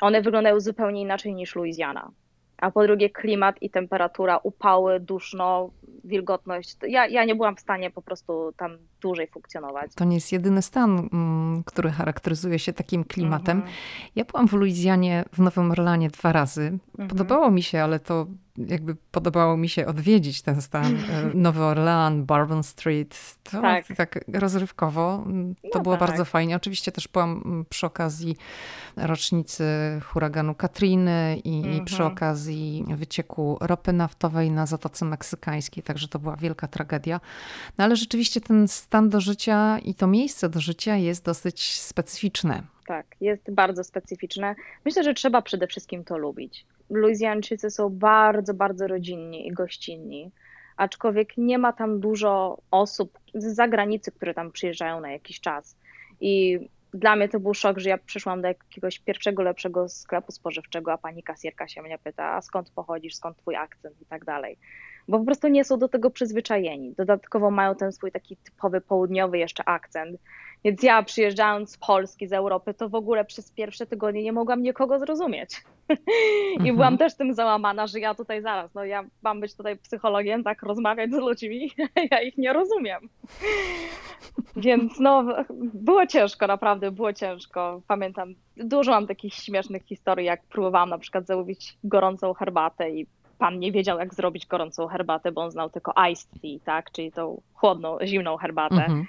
[0.00, 2.10] one wyglądają zupełnie inaczej niż Luizjana
[2.62, 5.70] a po drugie klimat i temperatura, upały, duszno,
[6.04, 6.76] wilgotność.
[6.88, 9.94] Ja, ja nie byłam w stanie po prostu tam dłużej funkcjonować.
[9.94, 13.56] To nie jest jedyny stan, mm, który charakteryzuje się takim klimatem.
[13.56, 13.74] Mhm.
[14.16, 16.78] Ja byłam w Luizjanie, w Nowym Orlanie dwa razy.
[16.90, 17.08] Mhm.
[17.08, 18.26] Podobało mi się, ale to
[18.58, 20.96] jakby podobało mi się odwiedzić ten stan.
[21.12, 23.36] E, Nowy Orlean, Bourbon Street.
[23.42, 25.22] To tak, tak rozrywkowo.
[25.26, 26.08] Mm, to no było tak.
[26.08, 26.56] bardzo fajnie.
[26.56, 28.36] Oczywiście też byłam mm, przy okazji
[28.96, 29.64] rocznicy
[30.04, 31.84] huraganu Katriny i, mhm.
[31.84, 37.20] przy okazji wycieku ropy naftowej na Zatoce Meksykańskiej, także to była wielka tragedia.
[37.78, 42.62] No ale rzeczywiście ten stan do życia i to miejsce do życia jest dosyć specyficzne.
[42.86, 44.54] Tak, jest bardzo specyficzne.
[44.84, 46.66] Myślę, że trzeba przede wszystkim to lubić.
[46.90, 50.30] Luizjańczycy są bardzo, bardzo rodzinni i gościnni,
[50.76, 55.76] aczkolwiek nie ma tam dużo osób z zagranicy, które tam przyjeżdżają na jakiś czas.
[56.20, 56.58] I
[56.94, 60.98] dla mnie to był szok, że ja przyszłam do jakiegoś pierwszego, lepszego sklepu spożywczego, a
[60.98, 64.58] pani kasjerka się mnie pyta, a skąd pochodzisz, skąd twój akcent i tak dalej.
[65.12, 66.94] Bo po prostu nie są do tego przyzwyczajeni.
[66.98, 70.20] Dodatkowo mają ten swój taki typowy południowy jeszcze akcent.
[70.64, 74.62] Więc ja przyjeżdżając z Polski, z Europy, to w ogóle przez pierwsze tygodnie nie mogłam
[74.62, 75.50] nikogo zrozumieć.
[76.52, 76.76] I mhm.
[76.76, 80.62] byłam też tym załamana, że ja tutaj zaraz, no ja mam być tutaj psychologiem, tak,
[80.62, 81.70] rozmawiać z ludźmi,
[82.10, 83.08] ja ich nie rozumiem.
[84.56, 85.24] Więc no,
[85.74, 87.82] było ciężko, naprawdę było ciężko.
[87.88, 93.06] Pamiętam, dużo mam takich śmiesznych historii, jak próbowałam na przykład zamówić gorącą herbatę i
[93.42, 97.12] pan nie wiedział, jak zrobić gorącą herbatę, bo on znał tylko iced tea, tak, czyli
[97.12, 98.74] tą chłodną, zimną herbatę.
[98.74, 99.06] Mhm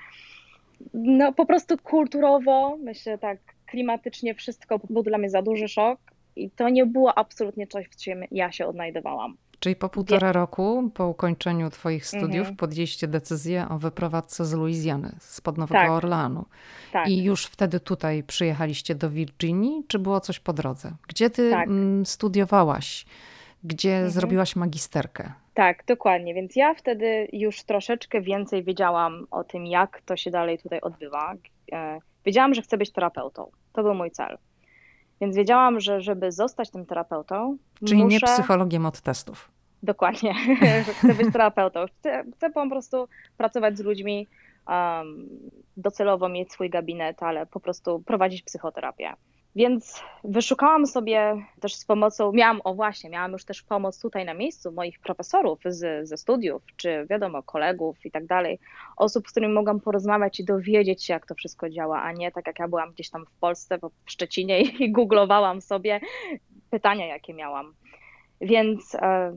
[0.94, 6.00] no po prostu kulturowo, myślę tak, klimatycznie wszystko był dla mnie za duży szok
[6.36, 9.38] i to nie było absolutnie coś, w czym ja się odnajdowałam.
[9.60, 10.34] Czyli po półtora Wie...
[10.34, 12.56] roku, po ukończeniu Twoich studiów, mhm.
[12.56, 15.92] podjęliście decyzję o wyprowadzce z Luizjany, spod Nowego tak.
[15.92, 16.46] Orleanu.
[16.94, 17.08] Tak.
[17.10, 20.92] I już wtedy tutaj przyjechaliście do Virginii, czy było coś po drodze?
[21.08, 21.70] Gdzie Ty tak.
[22.04, 23.06] studiowałaś?
[23.64, 24.12] Gdzie mhm.
[24.12, 25.32] zrobiłaś magisterkę.
[25.54, 26.34] Tak, dokładnie.
[26.34, 31.34] Więc ja wtedy już troszeczkę więcej wiedziałam o tym, jak to się dalej tutaj odbywa.
[31.72, 33.52] E, wiedziałam, że chcę być terapeutą.
[33.74, 34.38] To był mój cel.
[35.22, 37.58] Więc wiedziałam, że żeby zostać tym terapeutą.
[37.88, 38.14] Czyli muszę...
[38.14, 39.52] nie psychologiem od testów.
[39.84, 40.34] Dokładnie,
[40.86, 41.86] że chcę być terapeutą.
[42.00, 44.28] Chcę, chcę po prostu pracować z ludźmi,
[44.68, 45.30] um,
[45.78, 49.14] docelowo mieć swój gabinet, ale po prostu prowadzić psychoterapię.
[49.56, 54.34] Więc wyszukałam sobie też z pomocą, miałam, o właśnie, miałam już też pomoc tutaj na
[54.34, 58.60] miejscu moich profesorów z, ze studiów, czy wiadomo, kolegów i tak dalej,
[58.98, 62.48] osób, z którymi mogłam porozmawiać i dowiedzieć się, jak to wszystko działa, a nie tak
[62.48, 66.00] jak ja byłam gdzieś tam w Polsce, w Szczecinie i googlowałam sobie
[66.70, 67.74] pytania, jakie miałam.
[68.42, 69.34] Więc e,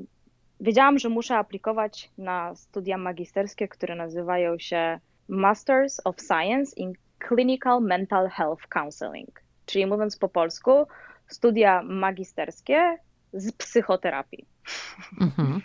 [0.61, 6.92] wiedziałam, że muszę aplikować na studia magisterskie, które nazywają się Masters of Science in
[7.29, 10.87] Clinical Mental Health Counseling czyli mówiąc po polsku,
[11.29, 12.98] studia magisterskie
[13.33, 14.46] z psychoterapii.
[15.20, 15.61] Mhm.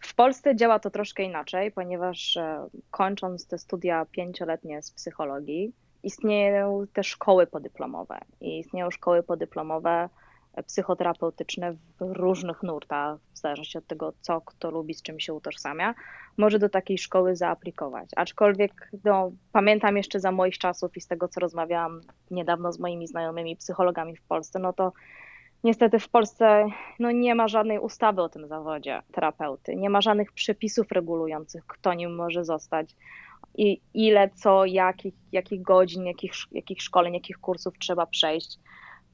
[0.00, 6.84] W Polsce działa to troszkę inaczej, ponieważ e, kończąc te studia pięcioletnie z psychologii, istnieją
[6.92, 8.18] te szkoły podyplomowe.
[8.40, 10.08] I istnieją szkoły podyplomowe
[10.66, 15.94] psychoterapeutyczne w różnych nurtach, w zależności od tego, co kto lubi, z czym się utożsamia,
[16.38, 18.10] może do takiej szkoły zaaplikować.
[18.16, 23.06] Aczkolwiek no, pamiętam jeszcze za moich czasów i z tego, co rozmawiałam niedawno z moimi
[23.06, 24.92] znajomymi psychologami w Polsce, no to
[25.64, 26.66] niestety w Polsce
[26.98, 31.94] no, nie ma żadnej ustawy o tym zawodzie terapeuty, nie ma żadnych przepisów regulujących, kto
[31.94, 32.96] nim może zostać
[33.58, 38.58] i ile, co, jakich, jakich godzin, jakich, jakich szkoleń, jakich kursów trzeba przejść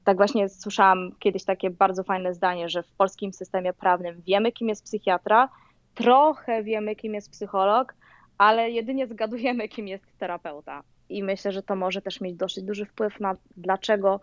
[0.03, 4.69] tak właśnie słyszałam kiedyś takie bardzo fajne zdanie, że w polskim systemie prawnym wiemy, kim
[4.69, 5.49] jest psychiatra,
[5.95, 7.95] trochę wiemy, kim jest psycholog,
[8.37, 10.83] ale jedynie zgadujemy, kim jest terapeuta.
[11.09, 14.19] I myślę, że to może też mieć dosyć duży wpływ na dlaczego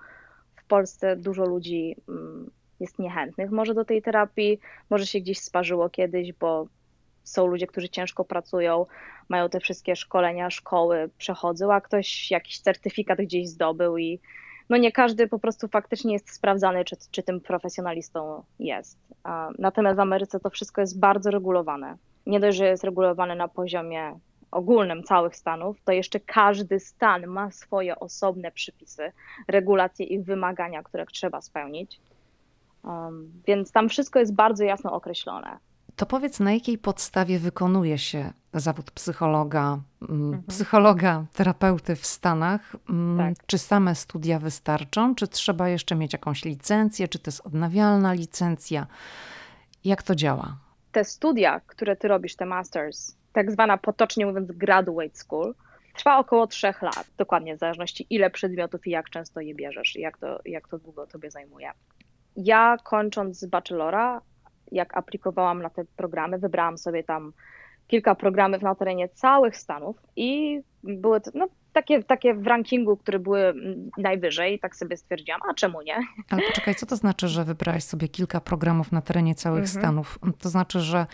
[0.57, 4.59] w Polsce dużo ludzi mm, jest niechętnych może do tej terapii,
[4.91, 6.67] może się gdzieś sparzyło kiedyś, bo
[7.25, 8.87] są ludzie, którzy ciężko pracują,
[9.29, 14.21] mają te wszystkie szkolenia, szkoły, przechodzą, a ktoś jakiś certyfikat gdzieś zdobył i
[14.71, 18.99] no nie każdy po prostu faktycznie jest sprawdzany, czy, czy tym profesjonalistą jest.
[19.59, 21.97] Natomiast w Ameryce to wszystko jest bardzo regulowane.
[22.27, 24.19] Nie dość, że jest regulowane na poziomie
[24.51, 29.13] ogólnym całych stanów, to jeszcze każdy stan ma swoje osobne przypisy,
[29.49, 32.01] regulacje i wymagania, które trzeba spełnić.
[32.85, 35.59] Um, więc tam wszystko jest bardzo jasno określone.
[36.01, 40.43] To powiedz, na jakiej podstawie wykonuje się zawód psychologa, mhm.
[40.43, 42.77] psychologa, terapeuty w Stanach?
[43.19, 43.47] Tak.
[43.47, 48.87] Czy same studia wystarczą, czy trzeba jeszcze mieć jakąś licencję, czy to jest odnawialna licencja?
[49.85, 50.57] Jak to działa?
[50.93, 55.55] Te studia, które ty robisz, te masters, tak zwana potocznie mówiąc graduate school,
[55.97, 60.01] trwa około trzech lat, dokładnie w zależności ile przedmiotów i jak często je bierzesz i
[60.01, 61.71] jak to, jak to długo tobie zajmuje.
[62.37, 64.21] Ja kończąc z bachelora
[64.73, 67.33] jak aplikowałam na te programy, wybrałam sobie tam
[67.87, 73.19] kilka programów na terenie całych Stanów i były to, no, takie, takie w rankingu, które
[73.19, 73.55] były
[73.99, 75.97] najwyżej, tak sobie stwierdziłam, a czemu nie?
[76.31, 79.83] Ale poczekaj, co to znaczy, że wybrałaś sobie kilka programów na terenie całych mhm.
[79.83, 80.19] Stanów?
[80.39, 81.07] To znaczy, że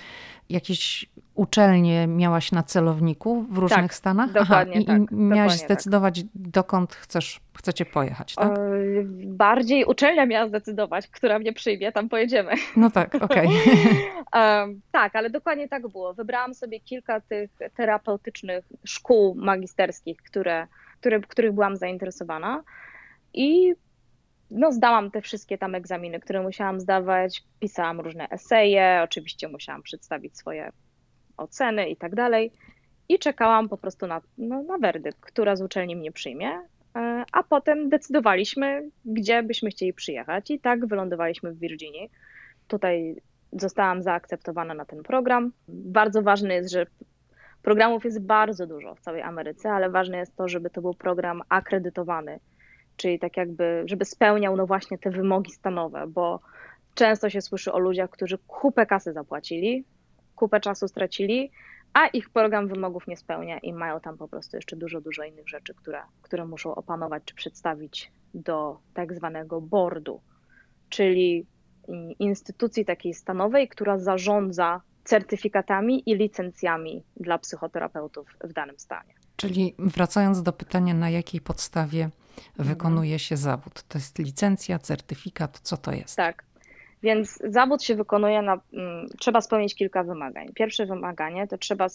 [0.50, 4.32] jakieś uczelnie miałaś na celowniku w różnych tak, stanach?
[4.32, 5.66] Dokładnie, Aha, i, tak, i miałaś tak.
[5.66, 6.30] zdecydować, tak.
[6.35, 8.52] dokąd chcesz, chcecie pojechać, tak?
[9.26, 12.52] Bardziej uczelnia miała zdecydować, która mnie przyjmie, tam pojedziemy.
[12.76, 13.48] No tak, okej.
[14.26, 14.76] Okay.
[14.92, 16.14] tak, ale dokładnie tak było.
[16.14, 20.66] Wybrałam sobie kilka tych terapeutycznych szkół magisterskich, które,
[21.00, 22.62] które, których byłam zainteresowana
[23.35, 23.74] i
[24.50, 30.37] no, zdałam te wszystkie tam egzaminy, które musiałam zdawać, pisałam różne eseje, oczywiście musiałam przedstawić
[30.38, 30.72] swoje
[31.37, 32.52] oceny i tak dalej.
[33.09, 36.48] I czekałam po prostu na, no, na werdykt, która z uczelni mnie przyjmie,
[36.96, 40.50] e, a potem decydowaliśmy, gdzie byśmy chcieli przyjechać.
[40.50, 42.11] I tak wylądowaliśmy w Virginii.
[42.68, 43.16] Tutaj
[43.52, 45.52] zostałam zaakceptowana na ten program.
[45.68, 46.87] Bardzo ważne jest, że
[47.62, 51.42] programów jest bardzo dużo w całej Ameryce, ale ważne jest to, żeby to był program
[51.48, 52.40] akredytowany
[52.96, 56.40] czyli tak jakby, żeby spełniał no właśnie te wymogi stanowe, bo
[56.94, 59.85] często się słyszy o ludziach, którzy kupę kasy zapłacili,
[60.35, 61.50] kupę czasu stracili,
[61.92, 65.48] a ich program wymogów nie spełnia i mają tam po prostu jeszcze dużo, dużo innych
[65.48, 70.20] rzeczy, które, które muszą opanować czy przedstawić do tak zwanego boardu,
[70.88, 71.46] czyli
[72.18, 79.14] instytucji takiej stanowej, która zarządza certyfikatami i licencjami dla psychoterapeutów w danym stanie.
[79.37, 82.11] Czyli wracając do pytania, na jakiej podstawie
[82.59, 83.83] wykonuje się zawód?
[83.88, 86.16] To jest licencja, certyfikat, co to jest?
[86.16, 86.44] Tak.
[87.03, 88.61] Więc zawód się wykonuje na.
[88.72, 90.53] Mm, trzeba spełnić kilka wymagań.
[90.55, 91.87] Pierwsze wymaganie to trzeba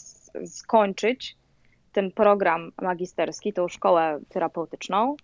[0.45, 1.37] skończyć
[1.91, 5.15] ten program magisterski, tą szkołę terapeutyczną,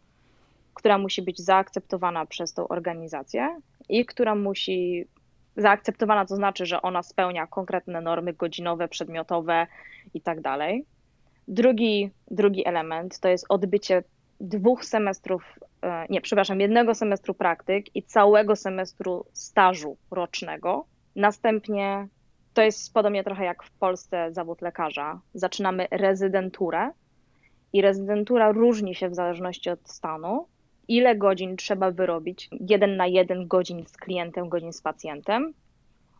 [0.74, 5.06] która musi być zaakceptowana przez tą organizację i która musi
[5.58, 9.68] zaakceptowana, to znaczy, że ona spełnia konkretne normy godzinowe, przedmiotowe
[10.14, 10.86] i tak dalej.
[11.48, 14.04] Drugi, drugi element to jest odbycie
[14.40, 20.86] dwóch semestrów, e, nie, przepraszam, jednego semestru praktyk i całego semestru stażu rocznego.
[21.16, 22.08] Następnie
[22.54, 25.20] to jest podobnie trochę jak w Polsce zawód lekarza.
[25.34, 26.92] Zaczynamy rezydenturę
[27.74, 30.48] i rezydentura różni się w zależności od stanu.
[30.88, 32.50] Ile godzin trzeba wyrobić?
[32.52, 35.54] Jeden na jeden godzin z klientem, godzin z pacjentem,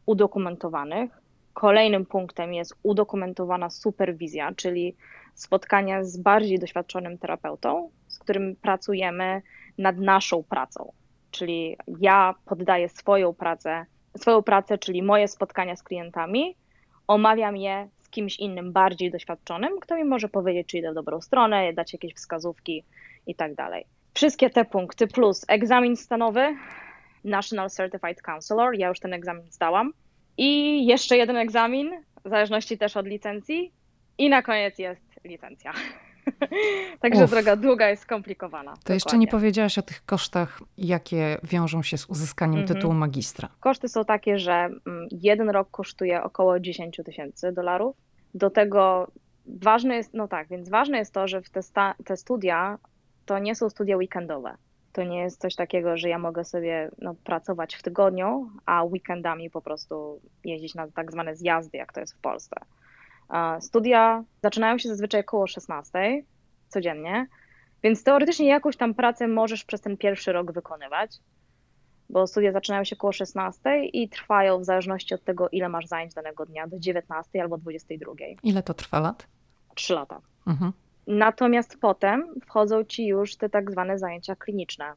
[0.06, 1.12] udokumentowanych.
[1.54, 4.96] Kolejnym punktem jest udokumentowana superwizja, czyli
[5.36, 7.90] spotkania z bardziej doświadczonym terapeutą,
[8.28, 9.42] którym pracujemy
[9.78, 10.92] nad naszą pracą.
[11.32, 13.86] Czyli ja poddaję swoją pracę,
[14.18, 16.56] swoją pracę, czyli moje spotkania z klientami,
[17.08, 21.22] omawiam je z kimś innym, bardziej doświadczonym, kto mi może powiedzieć, czy idę w dobrą
[21.22, 22.84] stronę, dać jakieś wskazówki
[23.28, 23.86] i tak dalej.
[24.14, 26.56] Wszystkie te punkty plus egzamin stanowy,
[27.24, 29.94] National Certified Counselor, ja już ten egzamin zdałam,
[30.38, 31.92] i jeszcze jeden egzamin,
[32.26, 33.72] w zależności też od licencji,
[34.18, 35.74] i na koniec jest licencja.
[37.02, 37.30] Także Uf.
[37.30, 38.72] droga długa jest skomplikowana.
[38.72, 38.96] To dokładnie.
[38.96, 42.78] jeszcze nie powiedziałaś o tych kosztach, jakie wiążą się z uzyskaniem mhm.
[42.78, 43.50] tytułu magistra.
[43.60, 47.96] Koszty są takie, że mm, jeden rok kosztuje około 10 tysięcy dolarów.
[48.34, 49.12] Do tego
[49.46, 52.78] ważne jest, no tak, więc ważne jest to, że te, sta, te studia
[53.26, 54.58] to nie są studia weekendowe.
[54.94, 59.50] To nie jest coś takiego, że ja mogę sobie no, pracować w tygodniu, a weekendami
[59.50, 62.56] po prostu jeździć na tak zwane zjazdy, jak to jest w Polsce.
[63.60, 66.24] Studia zaczynają się zazwyczaj około 16
[66.68, 67.28] codziennie,
[67.84, 71.12] więc teoretycznie jakąś tam pracę możesz przez ten pierwszy rok wykonywać,
[72.10, 76.14] bo studia zaczynają się około 16 i trwają w zależności od tego, ile masz zajęć
[76.14, 78.14] danego dnia, do 19 albo 22.
[78.44, 79.28] Ile to trwa lat?
[79.76, 80.22] 3 lata.
[80.48, 80.72] Mhm.
[81.08, 84.94] Natomiast potem wchodzą ci już te tak zwane zajęcia kliniczne.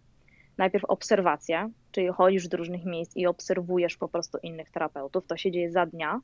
[0.59, 5.27] Najpierw obserwacja, czyli chodzisz do różnych miejsc i obserwujesz po prostu innych terapeutów.
[5.27, 6.21] To się dzieje za dnia,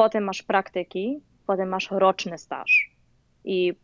[0.00, 2.90] potem masz praktyki, potem masz roczny staż.
[3.44, 3.74] I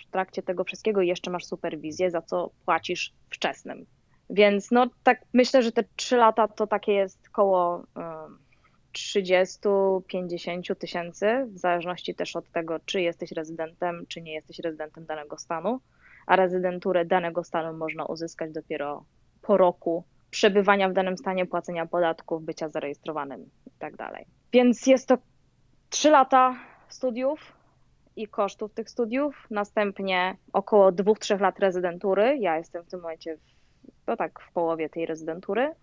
[0.00, 3.86] w trakcie tego wszystkiego jeszcze masz superwizję, za co płacisz wczesnym.
[4.30, 7.84] Więc no tak myślę, że te trzy lata to takie jest koło
[8.92, 15.38] 30-50 tysięcy, w zależności też od tego, czy jesteś rezydentem, czy nie jesteś rezydentem danego
[15.38, 15.80] stanu,
[16.26, 19.04] a rezydenturę danego stanu można uzyskać dopiero
[19.42, 23.94] po roku przebywania w danym stanie, płacenia podatków, bycia zarejestrowanym i tak.
[24.52, 25.18] Więc jest to
[25.92, 26.56] 3 lata
[26.88, 27.52] studiów
[28.16, 32.38] i kosztów tych studiów, następnie około 2-3 lat rezydentury.
[32.38, 33.40] Ja jestem w tym momencie, w,
[34.06, 35.74] no tak, w połowie tej rezydentury.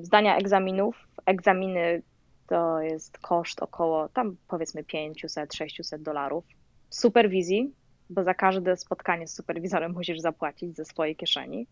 [0.00, 1.08] Zdania egzaminów.
[1.26, 2.02] Egzaminy
[2.46, 6.44] to jest koszt około tam powiedzmy 500-600 dolarów.
[6.90, 7.74] Superwizji,
[8.10, 11.66] bo za każde spotkanie z superwizorem musisz zapłacić ze swojej kieszeni.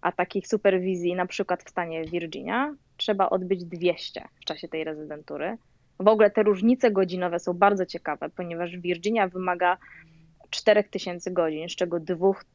[0.00, 5.58] A takich superwizji, na przykład w stanie Virginia, trzeba odbyć 200 w czasie tej rezydentury.
[6.00, 9.76] W ogóle te różnice godzinowe są bardzo ciekawe, ponieważ Virginia wymaga
[10.50, 12.00] 4000 godzin, z czego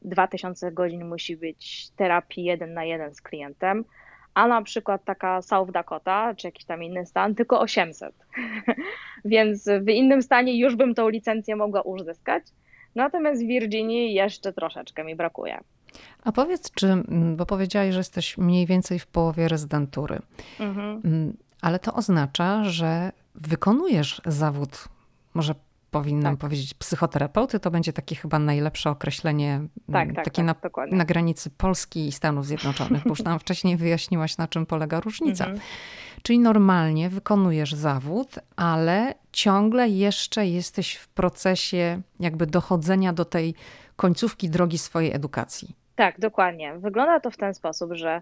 [0.02, 3.86] 2000 godzin musi być terapii jeden na jeden z klientem,
[4.34, 8.16] a na przykład taka South Dakota, czy jakiś tam inny stan, tylko 800.
[9.26, 12.44] Więc w innym stanie już bym tą licencję mogła uzyskać,
[12.96, 15.60] natomiast w Virginii jeszcze troszeczkę mi brakuje.
[16.24, 16.88] A powiedz, czy,
[17.36, 20.20] bo powiedziałaś, że jesteś mniej więcej w połowie rezydentury,
[20.60, 21.34] mhm.
[21.62, 24.88] Ale to oznacza, że wykonujesz zawód,
[25.34, 25.56] może
[25.92, 26.40] powinnam tak.
[26.40, 31.06] powiedzieć psychoterapeuty, to będzie takie chyba najlepsze określenie, mm, tak, tak, takie tak, na, na,
[31.06, 35.46] granicy Polski i Stanów Zjednoczonych, bo już nam wcześniej wyjaśniłaś, na czym polega różnica.
[35.46, 35.62] Mhm.
[36.24, 43.56] Czyli normalnie wykonujesz zawód, ale ciągle jeszcze jesteś w procesie jakby dochodzenia do tej
[43.96, 45.76] końcówki drogi swojej edukacji.
[45.96, 46.74] Tak, dokładnie.
[46.78, 48.22] Wygląda to w ten sposób, że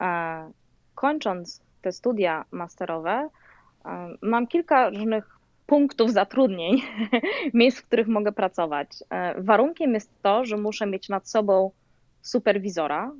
[0.00, 0.50] e,
[0.94, 3.28] kończąc te studia masterowe,
[4.22, 6.82] Mam kilka różnych punktów zatrudnień,
[7.54, 8.88] miejsc, w których mogę pracować.
[9.10, 11.70] E, warunkiem jest to, że muszę mieć nad sobą
[12.22, 13.12] superwizora,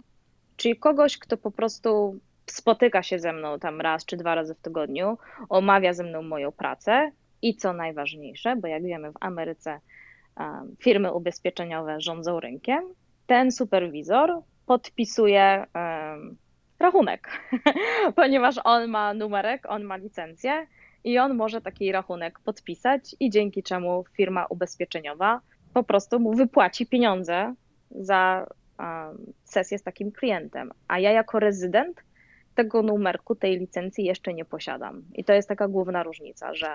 [0.56, 4.60] czyli kogoś, kto po prostu spotyka się ze mną tam raz czy dwa razy w
[4.60, 5.18] tygodniu,
[5.48, 7.10] omawia ze mną moją pracę
[7.42, 9.80] i co najważniejsze, bo jak wiemy w Ameryce
[10.78, 12.84] firmy ubezpieczeniowe rządzą rynkiem,
[13.26, 15.66] ten superwizor podpisuje
[16.80, 17.28] rachunek,
[18.16, 20.66] ponieważ on ma numerek, on ma licencję
[21.04, 25.40] i on może taki rachunek podpisać i dzięki czemu firma ubezpieczeniowa
[25.74, 27.54] po prostu mu wypłaci pieniądze
[27.90, 28.46] za
[29.44, 30.70] sesję z takim klientem.
[30.88, 32.04] A ja jako rezydent
[32.54, 35.02] tego numerku, tej licencji jeszcze nie posiadam.
[35.14, 36.66] I to jest taka główna różnica, że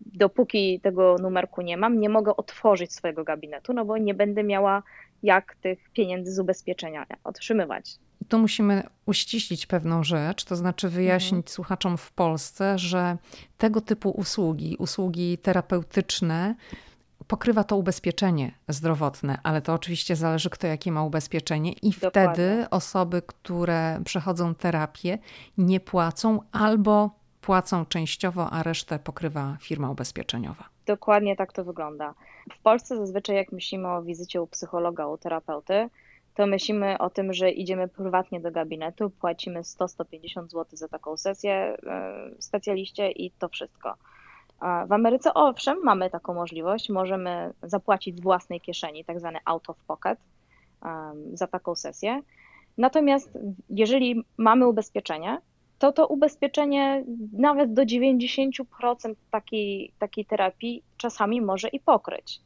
[0.00, 4.82] dopóki tego numerku nie mam, nie mogę otworzyć swojego gabinetu, no bo nie będę miała
[5.22, 7.96] jak tych pieniędzy z ubezpieczenia otrzymywać.
[8.20, 11.54] I tu musimy uściślić pewną rzecz, to znaczy wyjaśnić mhm.
[11.54, 13.16] słuchaczom w Polsce, że
[13.58, 16.54] tego typu usługi, usługi terapeutyczne,
[17.26, 22.10] pokrywa to ubezpieczenie zdrowotne, ale to oczywiście zależy, kto jakie ma ubezpieczenie, i Dokładnie.
[22.10, 25.18] wtedy osoby, które przechodzą terapię,
[25.58, 27.10] nie płacą albo
[27.40, 30.64] płacą częściowo, a resztę pokrywa firma ubezpieczeniowa.
[30.86, 32.14] Dokładnie tak to wygląda.
[32.58, 35.88] W Polsce zazwyczaj, jak myślimy o wizycie u psychologa, u terapeuty,
[36.36, 41.52] to myślimy o tym, że idziemy prywatnie do gabinetu, płacimy 100-150 zł za taką sesję
[41.52, 43.94] e, specjaliście i to wszystko.
[44.88, 49.76] W Ameryce owszem, mamy taką możliwość, możemy zapłacić z własnej kieszeni, tak zwany out of
[49.86, 50.18] pocket
[51.32, 52.22] za taką sesję.
[52.78, 53.38] Natomiast
[53.70, 55.40] jeżeli mamy ubezpieczenie,
[55.78, 62.40] to to ubezpieczenie nawet do 90% takiej, takiej terapii czasami może i pokryć.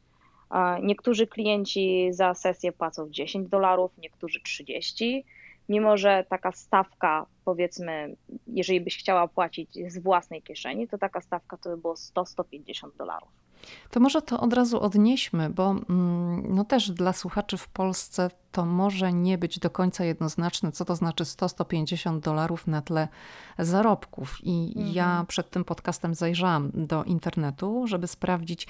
[0.81, 5.25] Niektórzy klienci za sesję płacą 10 dolarów, niektórzy 30,
[5.69, 8.15] mimo że taka stawka, powiedzmy,
[8.47, 13.29] jeżeli byś chciała płacić z własnej kieszeni, to taka stawka to by było 100-150 dolarów.
[13.91, 18.65] To może to od razu odnieśmy, bo mm, no też dla słuchaczy w Polsce to
[18.65, 23.07] może nie być do końca jednoznaczne, co to znaczy 100-150 dolarów na tle
[23.59, 24.37] zarobków.
[24.43, 24.95] I mhm.
[24.95, 28.67] ja przed tym podcastem zajrzałam do internetu, żeby sprawdzić,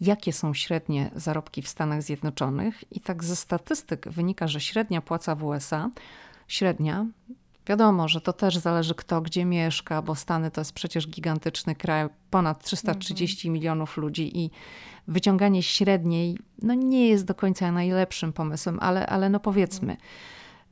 [0.00, 2.92] jakie są średnie zarobki w Stanach Zjednoczonych.
[2.92, 5.90] I tak ze statystyk wynika, że średnia płaca w USA
[6.48, 7.06] średnia.
[7.66, 12.08] Wiadomo, że to też zależy kto gdzie mieszka, bo Stany to jest przecież gigantyczny kraj,
[12.30, 13.52] ponad 330 mhm.
[13.54, 14.50] milionów ludzi i
[15.08, 19.96] wyciąganie średniej no nie jest do końca najlepszym pomysłem, ale, ale no powiedzmy,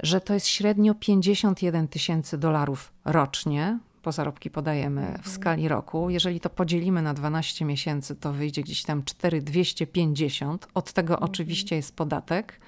[0.02, 5.34] że to jest średnio 51 tysięcy dolarów rocznie, bo zarobki podajemy w mhm.
[5.34, 6.10] skali roku.
[6.10, 10.68] Jeżeli to podzielimy na 12 miesięcy, to wyjdzie gdzieś tam 4250.
[10.74, 11.30] Od tego mhm.
[11.30, 12.60] oczywiście jest podatek.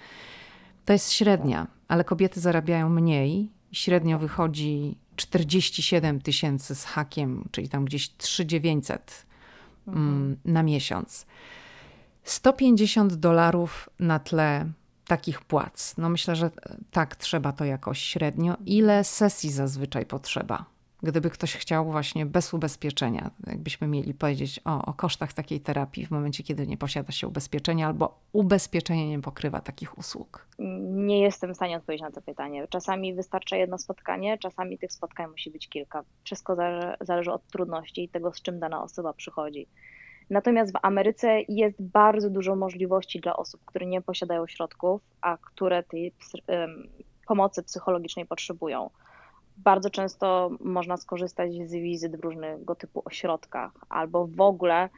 [0.85, 3.51] To jest średnia, ale kobiety zarabiają mniej.
[3.75, 9.27] Średnio wychodzi 47 tysięcy z hakiem, czyli tam gdzieś 3900
[9.89, 10.07] mhm.
[10.09, 11.27] Mm, na miesiąc.
[12.25, 14.70] 150 dolarów na tle
[15.07, 15.95] takich płac.
[15.99, 16.51] No myślę, że
[16.91, 18.57] tak trzeba to jakoś średnio.
[18.66, 20.74] Ile sesji zazwyczaj potrzeba?
[21.05, 26.11] Gdyby ktoś chciał właśnie bez ubezpieczenia, jakbyśmy mieli powiedzieć o, o, kosztach takiej terapii w
[26.11, 30.46] momencie, kiedy nie posiada się ubezpieczenia albo ubezpieczenie nie pokrywa takich usług?
[30.88, 32.68] Nie jestem w stanie odpowiedzieć na to pytanie.
[32.68, 36.05] Czasami wystarcza jedno spotkanie, czasami tych spotkań musi być kilka.
[36.24, 39.66] Wszystko zależy, zależy od trudności i tego, z czym dana osoba przychodzi.
[40.30, 45.82] Natomiast w Ameryce jest bardzo dużo możliwości dla osób, które nie posiadają środków, a które
[45.82, 46.12] tej
[47.26, 48.90] pomocy psychologicznej potrzebują
[49.57, 54.88] bardzo często można skorzystać z wizyt w różnego typu ośrodkach albo w ogóle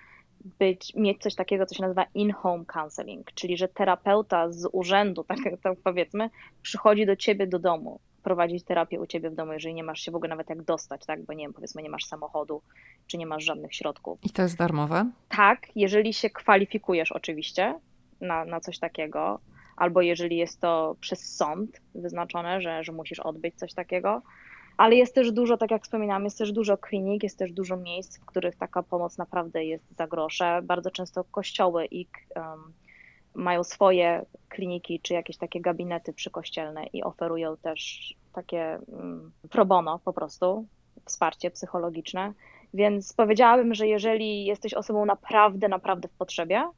[0.59, 5.39] być, mieć coś takiego, co się nazywa in-home counseling, czyli że terapeuta z urzędu, tak,
[5.63, 6.31] tak powiedzmy,
[6.63, 10.11] przychodzi do ciebie do domu, prowadzić terapię u ciebie w domu, jeżeli nie masz się
[10.11, 12.63] w ogóle nawet jak dostać, tak, bo nie wiem, powiedzmy nie masz samochodu,
[13.07, 14.19] czy nie masz żadnych środków.
[14.23, 15.11] I to jest darmowe?
[15.29, 17.75] Tak, jeżeli się kwalifikujesz oczywiście
[18.21, 19.41] na, na coś takiego,
[19.77, 24.23] albo jeżeli jest to przez sąd wyznaczone, że, że musisz odbyć coś takiego,
[24.77, 28.19] ale jest też dużo, tak jak wspominałam, jest też dużo klinik, jest też dużo miejsc,
[28.19, 30.61] w których taka pomoc naprawdę jest za grosze.
[30.63, 32.07] Bardzo często kościoły i
[32.37, 32.73] um,
[33.35, 40.01] mają swoje kliniki czy jakieś takie gabinety przykościelne i oferują też takie um, pro bono
[40.05, 40.67] po prostu,
[41.05, 42.33] wsparcie psychologiczne.
[42.75, 46.71] Więc powiedziałabym, że jeżeli jesteś osobą naprawdę, naprawdę w potrzebie,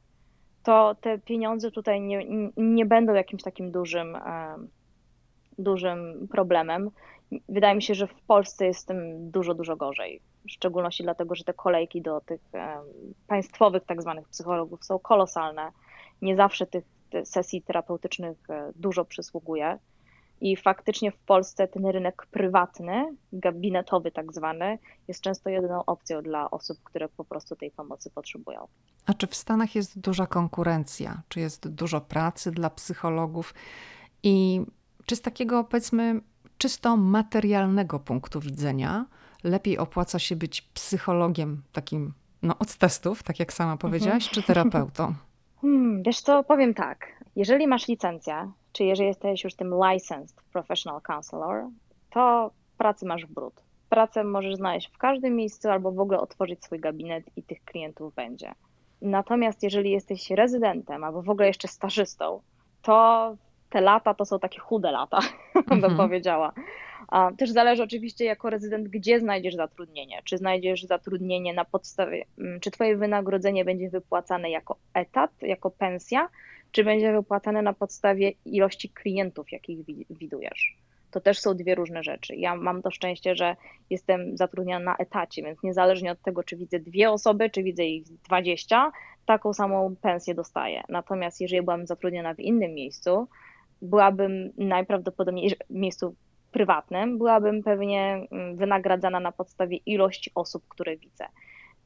[0.63, 2.25] to te pieniądze tutaj nie,
[2.57, 4.17] nie będą jakimś takim dużym,
[5.57, 6.91] dużym problemem.
[7.49, 10.21] Wydaje mi się, że w Polsce jest z tym dużo, dużo gorzej.
[10.47, 12.41] W szczególności dlatego, że te kolejki do tych
[13.27, 15.71] państwowych tak zwanych psychologów są kolosalne.
[16.21, 16.83] Nie zawsze tych
[17.23, 19.79] sesji terapeutycznych e, dużo przysługuje.
[20.41, 26.51] I faktycznie w Polsce ten rynek prywatny, gabinetowy tak zwany, jest często jedyną opcją dla
[26.51, 28.67] osób, które po prostu tej pomocy potrzebują.
[29.05, 31.21] A czy w Stanach jest duża konkurencja?
[31.29, 33.53] Czy jest dużo pracy dla psychologów?
[34.23, 34.61] I
[35.05, 36.21] czy z takiego, powiedzmy,
[36.59, 39.05] czysto materialnego punktu widzenia
[39.43, 44.33] lepiej opłaca się być psychologiem takim no, od testów, tak jak sama powiedziałaś, mhm.
[44.33, 45.13] czy terapeutą?
[45.61, 47.07] Hmm, wiesz co, powiem tak.
[47.35, 51.63] Jeżeli masz licencję, czy jeżeli jesteś już tym licensed professional counselor,
[52.09, 53.53] to pracy masz w brud.
[53.89, 58.15] Pracę możesz znaleźć w każdym miejscu albo w ogóle otworzyć swój gabinet i tych klientów
[58.15, 58.51] będzie.
[59.01, 62.41] Natomiast jeżeli jesteś rezydentem albo w ogóle jeszcze stażystą,
[62.81, 63.35] to
[63.69, 65.19] te lata to są takie chude lata,
[65.67, 65.97] bym mhm.
[65.97, 66.53] powiedziała.
[67.37, 70.21] Też zależy oczywiście jako rezydent, gdzie znajdziesz zatrudnienie.
[70.23, 76.29] Czy znajdziesz zatrudnienie na podstawie, mm, czy twoje wynagrodzenie będzie wypłacane jako etat, jako pensja,
[76.71, 80.77] czy będzie wypłacane na podstawie ilości klientów, jakich widujesz.
[81.11, 82.35] to też są dwie różne rzeczy.
[82.35, 83.55] Ja mam to szczęście, że
[83.89, 88.03] jestem zatrudniona na etacie, więc niezależnie od tego, czy widzę dwie osoby, czy widzę ich
[88.03, 88.91] 20,
[89.25, 90.83] taką samą pensję dostaję.
[90.89, 93.27] Natomiast jeżeli byłabym zatrudniona w innym miejscu,
[93.81, 96.15] byłabym najprawdopodobniej w miejscu
[96.51, 101.25] prywatnym, byłabym pewnie mm, wynagradzana na podstawie ilości osób, które widzę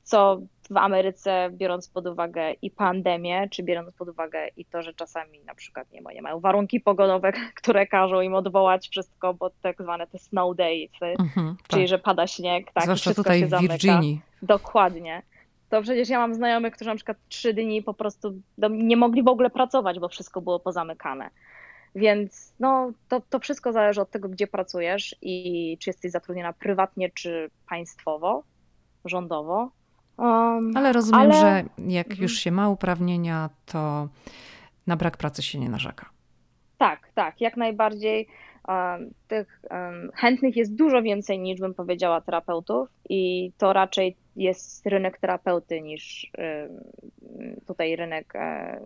[0.03, 4.93] co w Ameryce, biorąc pod uwagę i pandemię, czy biorąc pod uwagę i to, że
[4.93, 7.31] czasami na przykład nie, nie mają warunki pogodowe,
[7.61, 11.89] które każą im odwołać wszystko, bo tak zwane te snow days, mhm, czyli tak.
[11.89, 14.21] że pada śnieg, tak, Zwłaszcza tutaj w Virginii.
[14.41, 15.21] Dokładnie.
[15.69, 18.33] To przecież ja mam znajomych, którzy na przykład trzy dni po prostu
[18.69, 21.29] nie mogli w ogóle pracować, bo wszystko było pozamykane.
[21.95, 27.09] Więc no, to, to wszystko zależy od tego, gdzie pracujesz i czy jesteś zatrudniona prywatnie,
[27.09, 28.43] czy państwowo,
[29.05, 29.71] rządowo.
[30.17, 31.33] Um, ale rozumiem, ale...
[31.33, 32.23] że jak mhm.
[32.23, 34.07] już się ma uprawnienia, to
[34.87, 36.09] na brak pracy się nie narzeka.
[36.77, 38.27] Tak, tak, jak najbardziej.
[38.67, 44.85] Um, tych um, chętnych jest dużo więcej niż bym powiedziała terapeutów i to raczej jest
[44.85, 46.31] rynek terapeuty niż
[47.67, 48.79] tutaj rynek e,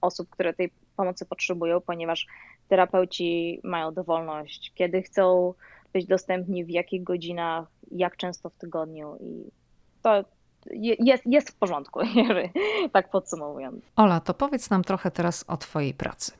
[0.00, 2.26] osób, które tej pomocy potrzebują, ponieważ
[2.68, 5.54] terapeuci mają dowolność, kiedy chcą
[5.92, 9.50] być dostępni, w jakich godzinach, jak często w tygodniu i
[10.02, 10.24] to,
[11.00, 12.00] jest, jest w porządku,
[12.92, 13.84] tak podsumowując.
[13.96, 16.32] Ola, to powiedz nam trochę teraz o Twojej pracy.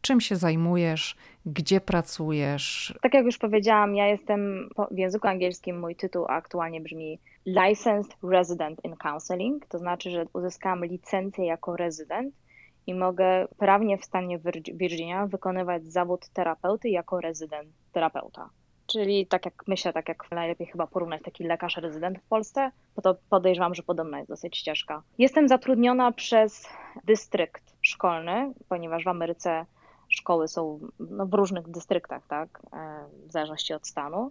[0.00, 1.16] Czym się zajmujesz?
[1.46, 2.94] Gdzie pracujesz?
[3.02, 8.84] Tak jak już powiedziałam, ja jestem w języku angielskim, mój tytuł aktualnie brzmi Licensed Resident
[8.84, 12.34] in Counseling, to znaczy, że uzyskałam licencję jako rezydent
[12.88, 14.38] i mogę prawnie w stanie
[14.74, 18.50] Virginia wykonywać zawód terapeuty jako rezydent terapeuta.
[18.86, 23.02] Czyli tak jak myślę, tak jak najlepiej chyba porównać taki lekarz rezydent w Polsce, bo
[23.02, 25.02] to podejrzewam, że podobna jest dosyć ścieżka.
[25.18, 26.68] Jestem zatrudniona przez
[27.04, 29.66] dystrykt szkolny, ponieważ w Ameryce
[30.08, 34.30] szkoły są no, w różnych dystryktach, tak, e, w zależności od stanu.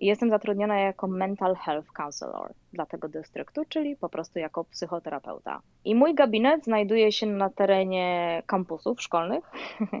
[0.00, 5.60] I jestem zatrudniona jako mental health counselor dla tego dystryktu, czyli po prostu jako psychoterapeuta.
[5.84, 9.44] I mój gabinet znajduje się na terenie kampusów szkolnych.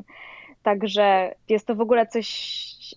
[0.62, 2.26] Także jest to w ogóle coś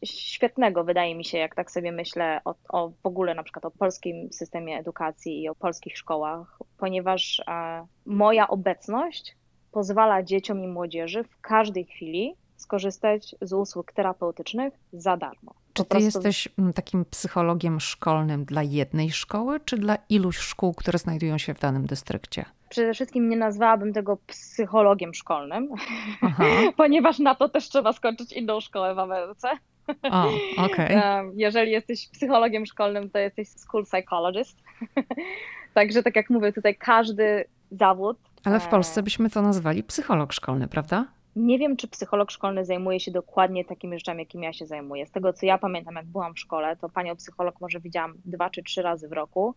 [0.05, 3.71] świetnego, wydaje mi się, jak tak sobie myślę o, o w ogóle na przykład o
[3.71, 9.35] polskim systemie edukacji i o polskich szkołach, ponieważ e, moja obecność
[9.71, 15.53] pozwala dzieciom i młodzieży w każdej chwili skorzystać z usług terapeutycznych za darmo.
[15.73, 16.05] Czy ty prostu...
[16.05, 21.53] jesteś mm, takim psychologiem szkolnym dla jednej szkoły, czy dla iluś szkół, które znajdują się
[21.53, 22.45] w danym dystrykcie?
[22.69, 25.69] Przede wszystkim nie nazwałabym tego psychologiem szkolnym,
[26.77, 29.49] ponieważ na to też trzeba skończyć inną szkołę w Ameryce.
[30.11, 31.01] O, okay.
[31.35, 34.57] Jeżeli jesteś psychologiem szkolnym, to jesteś school psychologist.
[35.73, 38.17] Także tak jak mówię, tutaj każdy zawód.
[38.43, 41.05] Ale w Polsce byśmy to nazwali psycholog szkolny, prawda?
[41.35, 45.05] Nie wiem, czy psycholog szkolny zajmuje się dokładnie takimi rzeczami, jakimi ja się zajmuję.
[45.05, 48.49] Z tego, co ja pamiętam, jak byłam w szkole, to panią psycholog może widziałam dwa
[48.49, 49.55] czy trzy razy w roku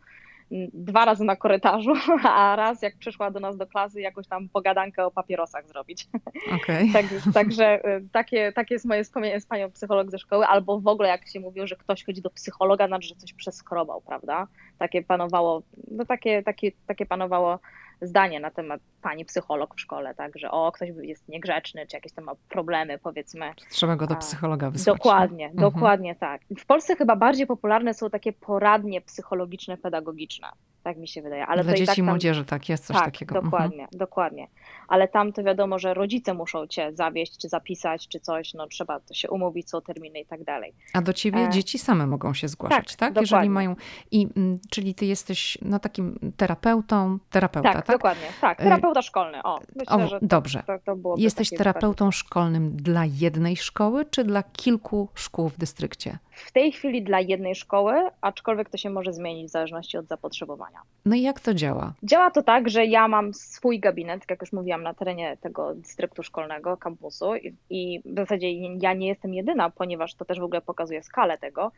[0.73, 1.93] dwa razy na korytarzu,
[2.25, 6.09] a raz jak przyszła do nas do klasy jakąś tam pogadankę o papierosach zrobić.
[6.63, 6.89] Okay.
[6.93, 10.87] tak, także y, takie, takie jest moje wspomnienie z panią psycholog ze szkoły, albo w
[10.87, 14.47] ogóle jak się mówiło, że ktoś chodzi do psychologa, znaczy, że coś przeskrobał, prawda?
[14.79, 17.59] Takie panowało, no takie, takie, takie panowało
[18.01, 22.13] zdanie na temat pani psycholog w szkole, tak, że o, ktoś jest niegrzeczny, czy jakieś
[22.13, 23.53] tam ma problemy, powiedzmy.
[23.71, 24.97] Trzeba go do psychologa wysłać.
[24.99, 25.73] Dokładnie, mhm.
[25.73, 26.41] dokładnie tak.
[26.59, 30.49] W Polsce chyba bardziej popularne są takie poradnie psychologiczne, pedagogiczne,
[30.83, 31.47] tak mi się wydaje.
[31.47, 33.43] Ale Dla dzieci tak i młodzieży, tak, jest coś tak, takiego.
[33.43, 33.99] dokładnie, mhm.
[33.99, 34.49] dokładnie.
[34.89, 39.01] Ale tam to wiadomo, że rodzice muszą cię zawieść, czy zapisać, czy coś, no trzeba
[39.01, 40.75] to się umówić, są terminy i tak dalej.
[40.95, 41.51] A do ciebie e...
[41.51, 43.15] dzieci same mogą się zgłaszać, tak?
[43.15, 43.21] tak?
[43.21, 43.77] Jeżeli mają,
[44.11, 47.87] i, mm, czyli ty jesteś no, takim terapeutą, terapeuta, tak?
[47.89, 47.97] Tak?
[47.97, 49.61] dokładnie, tak, terapeuta szkolny, o.
[49.77, 50.63] Myślę, o, że dobrze.
[50.67, 56.19] To, to Jesteś terapeutą szkolnym dla jednej szkoły, czy dla kilku szkół w dystrykcie?
[56.31, 60.81] W tej chwili dla jednej szkoły, aczkolwiek to się może zmienić w zależności od zapotrzebowania.
[61.05, 61.93] No i jak to działa?
[62.03, 66.23] Działa to tak, że ja mam swój gabinet, jak już mówiłam, na terenie tego dystryktu
[66.23, 70.61] szkolnego, kampusu i, i w zasadzie ja nie jestem jedyna, ponieważ to też w ogóle
[70.61, 71.73] pokazuje skalę tego.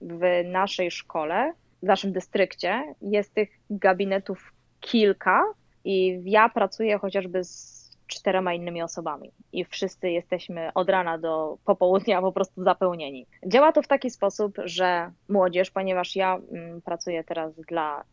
[0.00, 1.52] W naszej szkole,
[1.82, 4.52] w naszym dystrykcie jest tych gabinetów
[4.86, 5.44] kilka,
[5.84, 12.20] i ja pracuję chociażby z czterema innymi osobami i wszyscy jesteśmy od rana do popołudnia
[12.20, 13.26] po prostu zapełnieni.
[13.46, 18.04] Działa to w taki sposób, że młodzież, ponieważ ja mm, pracuję teraz dla y,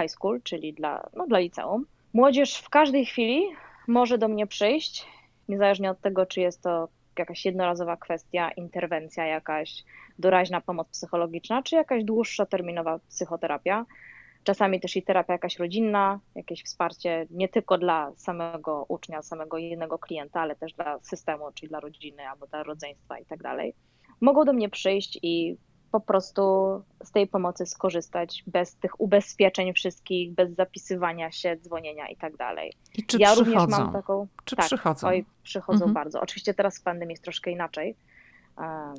[0.00, 3.42] high school, czyli dla, no, dla liceum, młodzież w każdej chwili
[3.88, 5.06] może do mnie przyjść,
[5.48, 6.88] niezależnie od tego, czy jest to
[7.18, 9.84] jakaś jednorazowa kwestia, interwencja jakaś,
[10.18, 13.86] doraźna pomoc psychologiczna, czy jakaś dłuższa terminowa psychoterapia
[14.46, 19.98] czasami też i terapia jakaś rodzinna, jakieś wsparcie nie tylko dla samego ucznia, samego jednego
[19.98, 23.74] klienta, ale też dla systemu, czyli dla rodziny albo dla rodzeństwa i tak dalej.
[24.20, 25.56] mogą do mnie przyjść i
[25.92, 26.42] po prostu
[27.04, 32.72] z tej pomocy skorzystać bez tych ubezpieczeń wszystkich, bez zapisywania się, dzwonienia i tak dalej.
[32.94, 33.50] I czy ja przychodzą?
[33.50, 34.26] również mam taką.
[34.44, 35.08] Czy tak, przychodzą?
[35.08, 35.92] Oj, przychodzą mhm.
[35.92, 36.20] bardzo.
[36.20, 37.96] Oczywiście teraz w pandemii jest troszkę inaczej.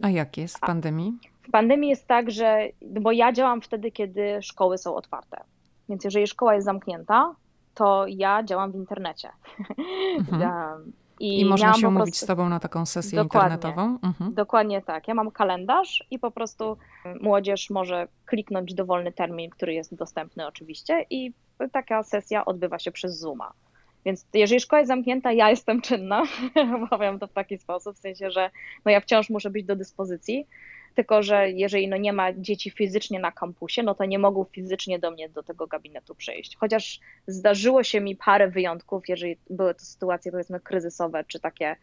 [0.02, 1.14] A jak jest w pandemii?
[1.48, 5.38] W pandemii jest tak, że bo ja działam wtedy, kiedy szkoły są otwarte.
[5.90, 7.36] Więc jeżeli szkoła jest zamknięta,
[7.74, 9.30] to ja działam w internecie.
[10.20, 10.94] Mhm.
[11.20, 12.26] I, I można się umówić prostu...
[12.26, 14.00] z Tobą na taką sesję dokładnie, internetową?
[14.04, 14.34] Mhm.
[14.34, 15.08] Dokładnie tak.
[15.08, 16.78] Ja mam kalendarz i po prostu
[17.22, 21.34] młodzież może kliknąć dowolny termin, który jest dostępny oczywiście i
[21.72, 23.54] taka sesja odbywa się przez Zooma.
[24.08, 26.24] Więc jeżeli szkoła jest zamknięta, ja jestem czynna,
[26.90, 28.50] powiem to w taki sposób, w sensie, że
[28.86, 30.48] no ja wciąż muszę być do dyspozycji,
[30.96, 35.00] tylko że jeżeli no nie ma dzieci fizycznie na kampusie, no to nie mogą fizycznie
[35.00, 36.58] do mnie do tego gabinetu przyjść.
[36.58, 41.76] Chociaż zdarzyło się mi parę wyjątków, jeżeli były to sytuacje powiedzmy kryzysowe, czy takie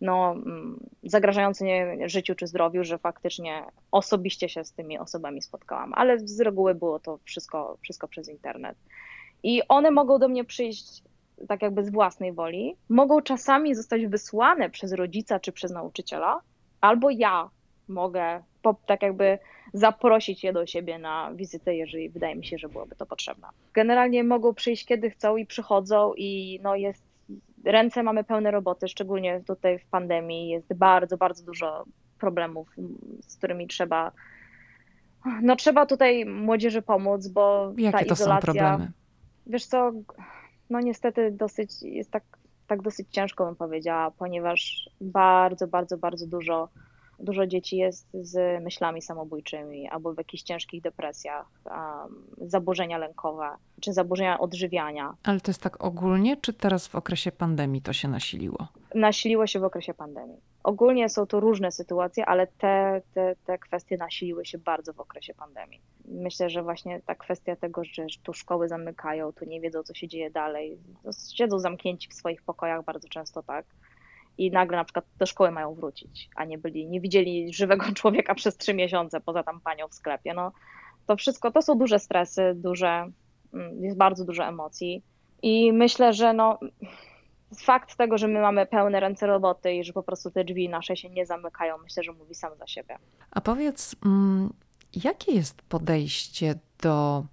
[0.00, 5.94] no, mm, zagrażające nie życiu czy zdrowiu, że faktycznie osobiście się z tymi osobami spotkałam,
[5.94, 8.76] ale z reguły było to wszystko, wszystko przez internet.
[9.42, 11.02] I one mogą do mnie przyjść
[11.48, 16.40] tak jakby z własnej woli, mogą czasami zostać wysłane przez rodzica czy przez nauczyciela,
[16.80, 17.50] albo ja
[17.88, 19.38] mogę po, tak jakby
[19.72, 23.48] zaprosić je do siebie na wizytę, jeżeli wydaje mi się, że byłoby to potrzebne.
[23.74, 27.04] Generalnie mogą przyjść kiedy chcą i przychodzą i no jest,
[27.64, 31.84] ręce mamy pełne roboty, szczególnie tutaj w pandemii jest bardzo, bardzo dużo
[32.18, 32.68] problemów,
[33.20, 34.12] z którymi trzeba
[35.42, 38.92] no trzeba tutaj młodzieży pomóc, bo Jakie ta to izolacja, są problemy?
[39.46, 39.92] Wiesz co,
[40.70, 42.24] no niestety dosyć, jest tak,
[42.66, 46.68] tak dosyć ciężko bym powiedziała, ponieważ bardzo, bardzo, bardzo dużo
[47.20, 53.48] Dużo dzieci jest z myślami samobójczymi albo w jakichś ciężkich depresjach, um, zaburzenia lękowe
[53.80, 55.14] czy zaburzenia odżywiania.
[55.22, 58.68] Ale to jest tak ogólnie, czy teraz w okresie pandemii to się nasiliło?
[58.94, 60.40] Nasiliło się w okresie pandemii.
[60.62, 65.34] Ogólnie są to różne sytuacje, ale te, te, te kwestie nasiliły się bardzo w okresie
[65.34, 65.80] pandemii.
[66.04, 70.08] Myślę, że właśnie ta kwestia tego, że tu szkoły zamykają, tu nie wiedzą, co się
[70.08, 73.64] dzieje dalej, no, siedzą zamknięci w swoich pokojach bardzo często tak
[74.40, 78.34] i nagle na przykład do szkoły mają wrócić, a nie byli, nie widzieli żywego człowieka
[78.34, 80.34] przez trzy miesiące poza tam panią w sklepie.
[80.34, 80.52] No,
[81.06, 83.10] to wszystko to są duże stresy, duże,
[83.54, 85.02] mm, jest bardzo dużo emocji
[85.42, 86.58] i myślę, że no,
[87.58, 90.96] fakt tego, że my mamy pełne ręce roboty i że po prostu te drzwi nasze
[90.96, 92.98] się nie zamykają, myślę, że mówi sam za siebie.
[93.30, 94.52] A powiedz, mm,
[95.04, 97.24] jakie jest podejście do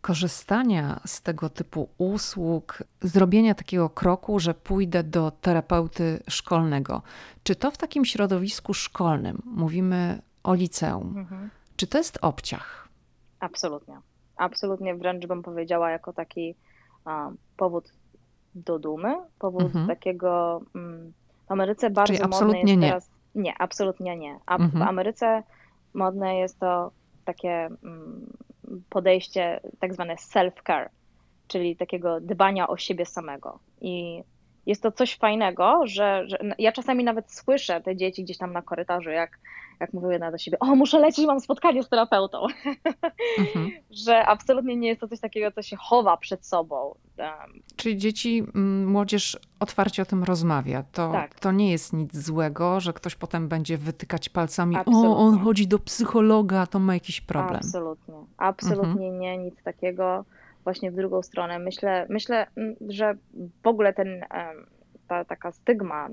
[0.00, 7.02] korzystania z tego typu usług, zrobienia takiego kroku, że pójdę do terapeuty szkolnego.
[7.42, 11.50] Czy to w takim środowisku szkolnym, mówimy o liceum, mhm.
[11.76, 12.88] czy to jest obciach?
[13.40, 13.98] Absolutnie.
[14.36, 16.54] Absolutnie wręcz bym powiedziała jako taki
[17.56, 17.92] powód
[18.54, 19.86] do dumy, powód mhm.
[19.86, 20.62] takiego.
[20.74, 21.12] Mm,
[21.48, 22.88] w Ameryce bardzo Czyli absolutnie nie.
[22.88, 24.38] Teraz, nie, absolutnie nie.
[24.46, 24.84] A mhm.
[24.84, 25.42] w Ameryce
[25.94, 26.90] modne jest to
[27.24, 28.26] takie mm,
[28.90, 30.88] podejście tak zwane self-care,
[31.48, 33.58] czyli takiego dbania o siebie samego.
[33.80, 34.22] I
[34.66, 38.62] jest to coś fajnego, że, że, ja czasami nawet słyszę te dzieci gdzieś tam na
[38.62, 39.38] korytarzu, jak,
[39.80, 42.46] jak mówią jedna do siebie, o muszę lecieć, mam spotkanie z terapeutą.
[43.38, 43.70] Mhm.
[44.06, 46.94] że absolutnie nie jest to coś takiego, co się chowa przed sobą.
[47.76, 48.44] Czyli dzieci,
[48.86, 50.82] młodzież otwarcie o tym rozmawia.
[50.92, 51.40] To, tak.
[51.40, 55.08] to nie jest nic złego, że ktoś potem będzie wytykać palcami, absolutnie.
[55.08, 57.56] o on chodzi do psychologa, to ma jakiś problem.
[57.56, 59.18] Absolutnie, absolutnie mhm.
[59.18, 60.24] nie, nic takiego
[60.64, 61.58] właśnie w drugą stronę.
[61.58, 62.46] Myślę, myślę
[62.88, 63.14] że
[63.62, 64.24] w ogóle ten,
[65.10, 66.08] ta taka stygma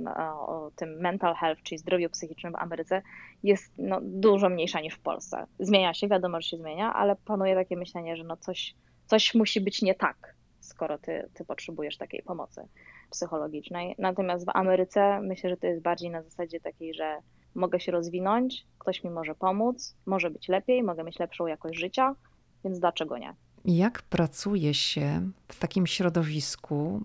[0.47, 3.01] o tym mental health, czyli zdrowiu psychicznym w Ameryce
[3.43, 5.45] jest no, dużo mniejsza niż w Polsce.
[5.59, 8.75] Zmienia się, wiadomo, że się zmienia, ale panuje takie myślenie, że no coś,
[9.05, 12.67] coś musi być nie tak, skoro ty, ty potrzebujesz takiej pomocy
[13.09, 13.95] psychologicznej.
[13.97, 17.17] Natomiast w Ameryce myślę, że to jest bardziej na zasadzie takiej, że
[17.55, 22.15] mogę się rozwinąć, ktoś mi może pomóc, może być lepiej, mogę mieć lepszą jakość życia,
[22.63, 23.33] więc dlaczego nie?
[23.65, 27.01] Jak pracuje się w takim środowisku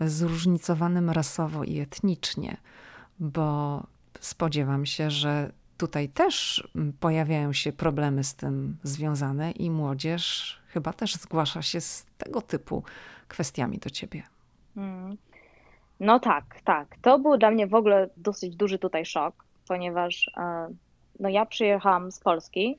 [0.00, 2.56] zróżnicowanym rasowo i etnicznie?
[3.20, 3.82] Bo
[4.20, 6.62] spodziewam się, że tutaj też
[7.00, 12.82] pojawiają się problemy z tym związane i młodzież chyba też zgłasza się z tego typu
[13.28, 14.22] kwestiami do ciebie.
[14.74, 15.16] Hmm.
[16.00, 16.96] No tak, tak.
[17.02, 20.68] To był dla mnie w ogóle dosyć duży tutaj szok, ponieważ e,
[21.20, 22.78] no ja przyjechałam z Polski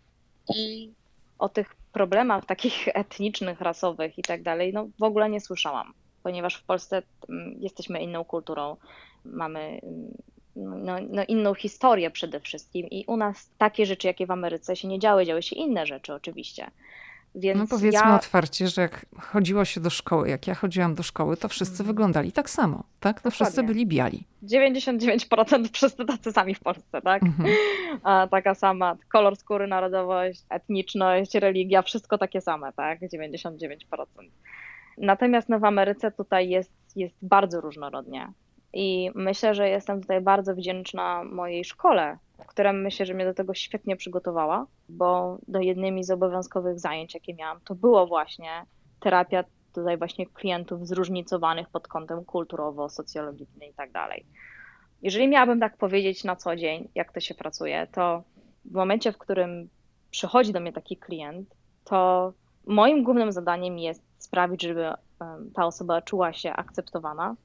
[0.55, 0.91] i
[1.39, 5.93] o tych problemach takich etnicznych, rasowych i tak dalej, no w ogóle nie słyszałam,
[6.27, 8.77] ponieważ w Polsce mm, jesteśmy inną kulturą,
[9.25, 10.17] mamy mm,
[10.55, 14.87] no, no, inną historię przede wszystkim i u nas takie rzeczy, jakie w Ameryce się
[14.87, 16.71] nie działy, działy się inne rzeczy oczywiście.
[17.35, 18.15] Więc no powiedzmy ja...
[18.15, 21.87] otwarcie, że jak chodziło się do szkoły, jak ja chodziłam do szkoły, to wszyscy mhm.
[21.87, 23.21] wyglądali tak samo, tak?
[23.21, 23.45] To Dokładnie.
[23.45, 24.23] wszyscy byli biali.
[24.43, 27.23] 99% wszyscy tacy sami w Polsce, tak?
[27.23, 27.49] Mhm.
[28.03, 32.99] A, taka sama, kolor skóry, narodowość, etniczność, religia, wszystko takie same, tak?
[33.01, 33.77] 99%.
[34.97, 38.31] Natomiast no w Ameryce tutaj jest, jest bardzo różnorodnie.
[38.73, 42.17] I myślę, że jestem tutaj bardzo wdzięczna mojej szkole,
[42.47, 47.33] która myślę, że mnie do tego świetnie przygotowała, bo do jednymi z obowiązkowych zajęć, jakie
[47.33, 48.49] miałam, to było właśnie
[48.99, 49.43] terapia
[49.73, 54.25] tutaj właśnie klientów zróżnicowanych pod kątem kulturowo-socjologicznym i tak dalej.
[55.01, 58.23] Jeżeli miałabym tak powiedzieć na co dzień, jak to się pracuje, to
[58.65, 59.69] w momencie, w którym
[60.11, 62.33] przychodzi do mnie taki klient, to
[62.67, 64.93] moim głównym zadaniem jest sprawić, żeby
[65.53, 67.35] ta osoba czuła się akceptowana,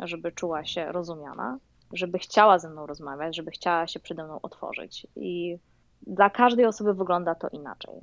[0.00, 1.58] żeby czuła się rozumiana,
[1.92, 5.06] żeby chciała ze mną rozmawiać, żeby chciała się przede mną otworzyć.
[5.16, 5.58] I
[6.02, 7.94] dla każdej osoby wygląda to inaczej.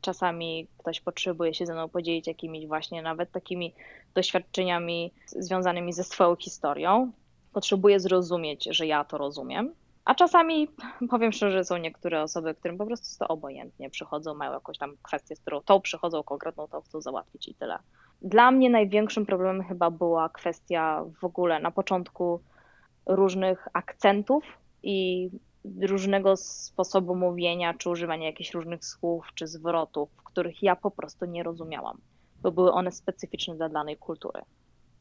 [0.00, 3.74] Czasami ktoś potrzebuje się ze mną podzielić jakimiś właśnie nawet takimi
[4.14, 7.12] doświadczeniami związanymi ze swoją historią.
[7.52, 9.74] Potrzebuje zrozumieć, że ja to rozumiem.
[10.08, 10.68] A czasami,
[11.10, 13.90] powiem szczerze, są niektóre osoby, którym po prostu jest to obojętnie.
[13.90, 17.78] Przychodzą, mają jakąś tam kwestię, z którą tą przychodzą konkretną, to chcą załatwić i tyle.
[18.22, 22.40] Dla mnie największym problemem chyba była kwestia w ogóle na początku
[23.06, 24.44] różnych akcentów
[24.82, 25.30] i
[25.80, 31.42] różnego sposobu mówienia, czy używania jakichś różnych słów, czy zwrotów, których ja po prostu nie
[31.42, 32.00] rozumiałam,
[32.42, 34.42] bo były one specyficzne dla danej kultury.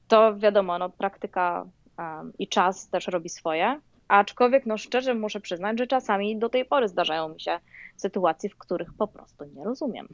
[0.08, 1.66] To wiadomo, no, praktyka
[1.98, 6.66] um, i czas też robi swoje, aczkolwiek no szczerze muszę przyznać, że czasami do tej
[6.66, 7.60] pory zdarzają mi się
[7.96, 10.08] sytuacje, w których po prostu nie rozumiem.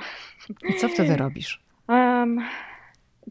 [0.69, 1.63] I co wtedy robisz?
[1.87, 2.41] Um,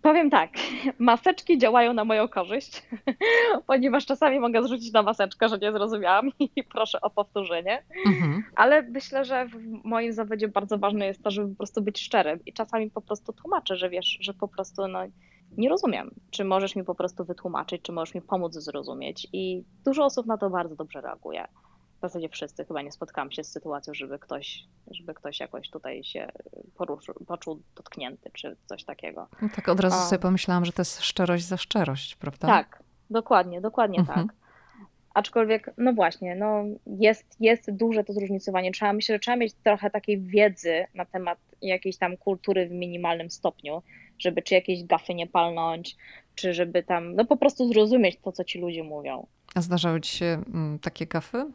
[0.02, 0.50] Powiem tak,
[0.98, 2.82] maseczki działają na moją korzyść,
[3.66, 7.82] ponieważ czasami mogę zrzucić na maseczkę, że nie zrozumiałam i proszę o powtórzenie.
[8.06, 8.42] Mhm.
[8.56, 12.40] Ale myślę, że w moim zawodzie bardzo ważne jest to, żeby po prostu być szczerym
[12.46, 14.98] i czasami po prostu tłumaczę, że wiesz, że po prostu no,
[15.56, 16.14] nie rozumiem.
[16.30, 19.28] Czy możesz mi po prostu wytłumaczyć, czy możesz mi pomóc zrozumieć?
[19.32, 21.48] I dużo osób na to bardzo dobrze reaguje
[22.02, 26.04] w zasadzie wszyscy chyba nie spotkałam się z sytuacją, żeby ktoś, żeby ktoś jakoś tutaj
[26.04, 26.28] się
[26.76, 29.28] poruszył, poczuł dotknięty czy coś takiego.
[29.42, 32.48] No tak od razu sobie pomyślałam, że to jest szczerość za szczerość, prawda?
[32.48, 34.28] Tak, dokładnie, dokładnie mhm.
[34.28, 34.36] tak.
[35.14, 38.72] Aczkolwiek, no właśnie, no jest, jest duże to zróżnicowanie.
[38.72, 43.30] Trzeba, myślę, że trzeba mieć trochę takiej wiedzy na temat jakiejś tam kultury w minimalnym
[43.30, 43.82] stopniu,
[44.18, 45.96] żeby czy jakieś gafy nie palnąć,
[46.34, 49.26] czy żeby tam, no po prostu zrozumieć to, co ci ludzie mówią.
[49.54, 51.46] A zdarzały ci się mm, takie gafy?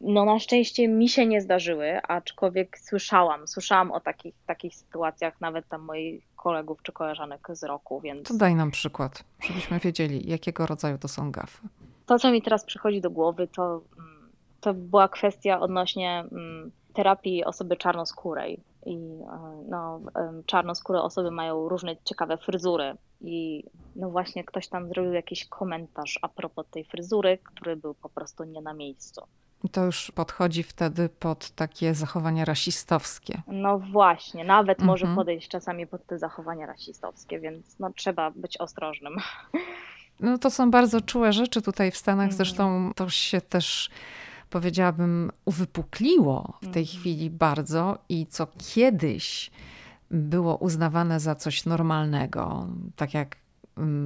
[0.00, 5.68] No na szczęście mi się nie zdarzyły, aczkolwiek słyszałam, słyszałam o takich, takich sytuacjach nawet
[5.68, 8.28] tam moich kolegów czy koleżanek z roku, więc...
[8.28, 11.68] To daj nam przykład, żebyśmy wiedzieli, jakiego rodzaju to są gafy.
[12.06, 14.30] To, co mi teraz przychodzi do głowy, to, mm,
[14.60, 18.60] to była kwestia odnośnie mm, terapii osoby czarnoskórej.
[18.86, 20.00] I e, no,
[20.46, 22.96] czarnoskóre osoby mają różne ciekawe fryzury.
[23.20, 23.64] I
[23.96, 28.44] no właśnie ktoś tam zrobił jakiś komentarz a propos tej fryzury, który był po prostu
[28.44, 29.22] nie na miejscu.
[29.72, 33.42] To już podchodzi wtedy pod takie zachowania rasistowskie.
[33.46, 35.16] No właśnie, nawet może mhm.
[35.16, 39.16] podejść czasami pod te zachowania rasistowskie, więc no, trzeba być ostrożnym.
[40.20, 42.36] No to są bardzo czułe rzeczy tutaj w Stanach, mhm.
[42.36, 43.90] zresztą to się też
[44.50, 46.86] powiedziałabym uwypukliło w tej mhm.
[46.86, 49.50] chwili bardzo i co kiedyś
[50.10, 53.36] było uznawane za coś normalnego, tak jak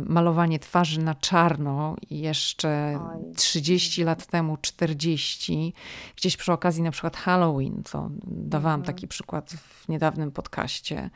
[0.06, 3.34] malowanie twarzy na czarno jeszcze Oj.
[3.34, 5.74] 30 lat temu, 40,
[6.16, 8.94] gdzieś przy okazji na przykład Halloween, co dawałam mhm.
[8.94, 11.10] taki przykład w niedawnym podcaście.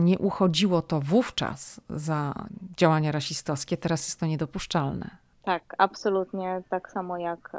[0.00, 2.34] Nie uchodziło to wówczas za
[2.76, 5.10] działania rasistowskie, teraz jest to niedopuszczalne.
[5.42, 6.62] Tak, absolutnie.
[6.68, 7.52] Tak samo jak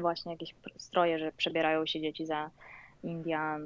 [0.00, 2.50] właśnie jakieś stroje, że przebierają się dzieci za
[3.02, 3.62] Indian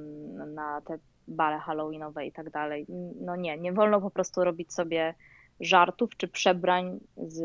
[0.55, 0.98] na te
[1.28, 2.86] bale halloweenowe i tak dalej.
[3.20, 5.14] No nie, nie wolno po prostu robić sobie
[5.61, 7.40] żartów czy przebrań z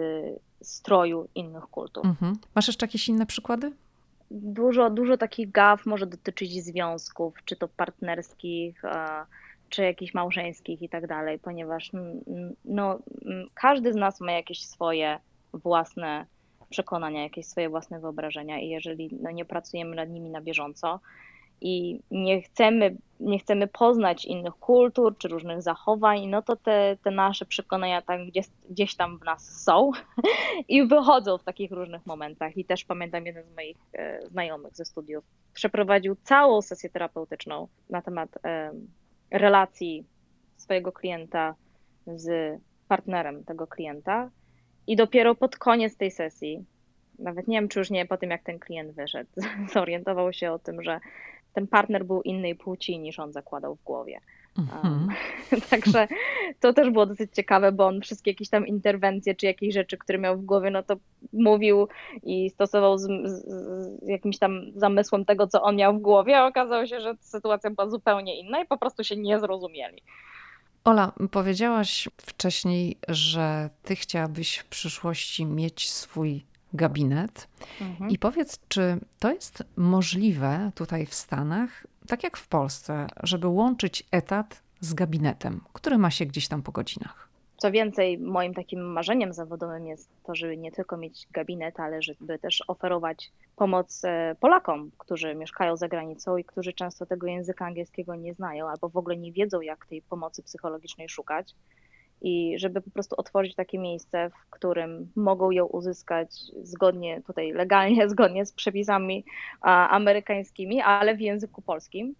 [0.61, 2.05] stroju innych kultur.
[2.05, 2.35] Mhm.
[2.55, 3.71] Masz jeszcze jakieś inne przykłady?
[4.31, 8.81] Dużo, dużo takich gaw może dotyczyć związków, czy to partnerskich,
[9.69, 11.91] czy jakichś małżeńskich i tak dalej, ponieważ
[12.65, 12.99] no,
[13.53, 15.19] każdy z nas ma jakieś swoje
[15.57, 16.25] własne
[16.69, 20.99] przekonania, jakieś swoje własne wyobrażenia i jeżeli no, nie pracujemy nad nimi na bieżąco,
[21.61, 27.11] i nie chcemy, nie chcemy poznać innych kultur czy różnych zachowań, no to te, te
[27.11, 29.91] nasze przekonania tam gdzieś, gdzieś tam w nas są
[30.67, 32.57] i wychodzą w takich różnych momentach.
[32.57, 38.01] I też pamiętam jeden z moich e, znajomych ze studiów przeprowadził całą sesję terapeutyczną na
[38.01, 38.71] temat e,
[39.31, 40.05] relacji
[40.57, 41.55] swojego klienta
[42.07, 44.29] z partnerem tego klienta
[44.87, 46.65] i dopiero pod koniec tej sesji
[47.19, 49.29] nawet nie wiem, czy już nie po tym, jak ten klient wyszedł,
[49.73, 50.99] zorientował się o tym, że
[51.53, 54.19] ten partner był innej płci niż on zakładał w głowie.
[54.83, 55.07] Um,
[55.69, 56.07] także
[56.59, 60.19] to też było dosyć ciekawe, bo on wszystkie jakieś tam interwencje czy jakieś rzeczy, które
[60.19, 60.95] miał w głowie, no to
[61.33, 61.87] mówił
[62.23, 66.47] i stosował z, z, z, jakimś tam zamysłem tego, co on miał w głowie, a
[66.47, 70.03] okazało się, że sytuacja była zupełnie inna i po prostu się nie zrozumieli.
[70.87, 77.47] Ola, powiedziałaś wcześniej, że ty chciałabyś w przyszłości mieć swój gabinet.
[77.81, 78.09] Mhm.
[78.09, 84.03] I powiedz, czy to jest możliwe tutaj w Stanach, tak jak w Polsce, żeby łączyć
[84.11, 87.26] etat z gabinetem, który ma się gdzieś tam po godzinach?
[87.57, 92.39] Co więcej, moim takim marzeniem zawodowym jest to, żeby nie tylko mieć gabinet, ale żeby
[92.39, 98.15] też oferować pomoc e, Polakom, którzy mieszkają za granicą i którzy często tego języka angielskiego
[98.15, 101.55] nie znają albo w ogóle nie wiedzą, jak tej pomocy psychologicznej szukać
[102.21, 106.29] i żeby po prostu otworzyć takie miejsce, w którym mogą ją uzyskać
[106.63, 109.25] zgodnie, tutaj legalnie, zgodnie z przepisami
[109.61, 112.15] amerykańskimi, ale w języku polskim.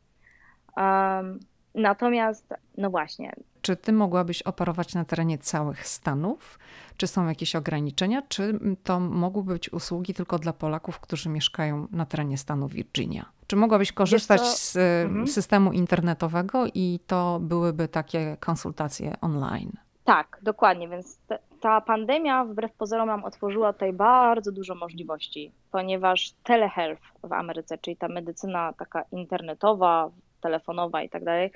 [0.78, 1.40] Um,
[1.78, 3.34] natomiast, no właśnie.
[3.62, 6.60] Czy ty mogłabyś operować na terenie całych Stanów?
[6.98, 8.22] Czy są jakieś ograniczenia?
[8.28, 13.26] Czy to mogły być usługi tylko dla Polaków, którzy mieszkają na terenie stanu Virginia?
[13.48, 14.76] Czy mogłabyś korzystać z
[15.06, 15.28] mhm.
[15.28, 19.72] systemu internetowego i to byłyby takie konsultacje online?
[20.04, 26.34] Tak, dokładnie, więc te, ta pandemia wbrew pozorom nam otworzyła tutaj bardzo dużo możliwości, ponieważ
[26.44, 30.10] telehealth w Ameryce, czyli ta medycyna taka internetowa,
[30.42, 31.52] telefonowa i tak dalej,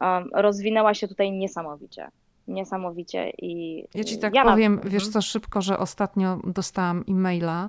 [0.00, 2.08] um, rozwinęła się tutaj niesamowicie.
[2.48, 3.84] Niesamowicie i.
[3.94, 4.90] Ja ci tak ja powiem, na...
[4.90, 5.12] wiesz mhm.
[5.12, 7.68] co, szybko, że ostatnio dostałam e-maila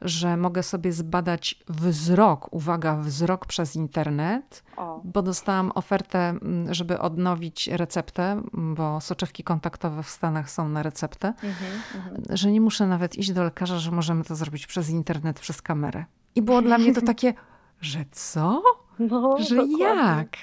[0.00, 5.00] że mogę sobie zbadać wzrok, uwaga, wzrok przez internet, o.
[5.04, 6.34] bo dostałam ofertę,
[6.70, 12.22] żeby odnowić receptę, bo soczewki kontaktowe w Stanach są na receptę, mhm, mhm.
[12.30, 16.04] że nie muszę nawet iść do lekarza, że możemy to zrobić przez internet, przez kamerę.
[16.34, 17.34] I było dla mnie to takie,
[17.80, 18.62] że co?
[18.98, 19.84] No, że dokładnie.
[19.84, 20.36] jak?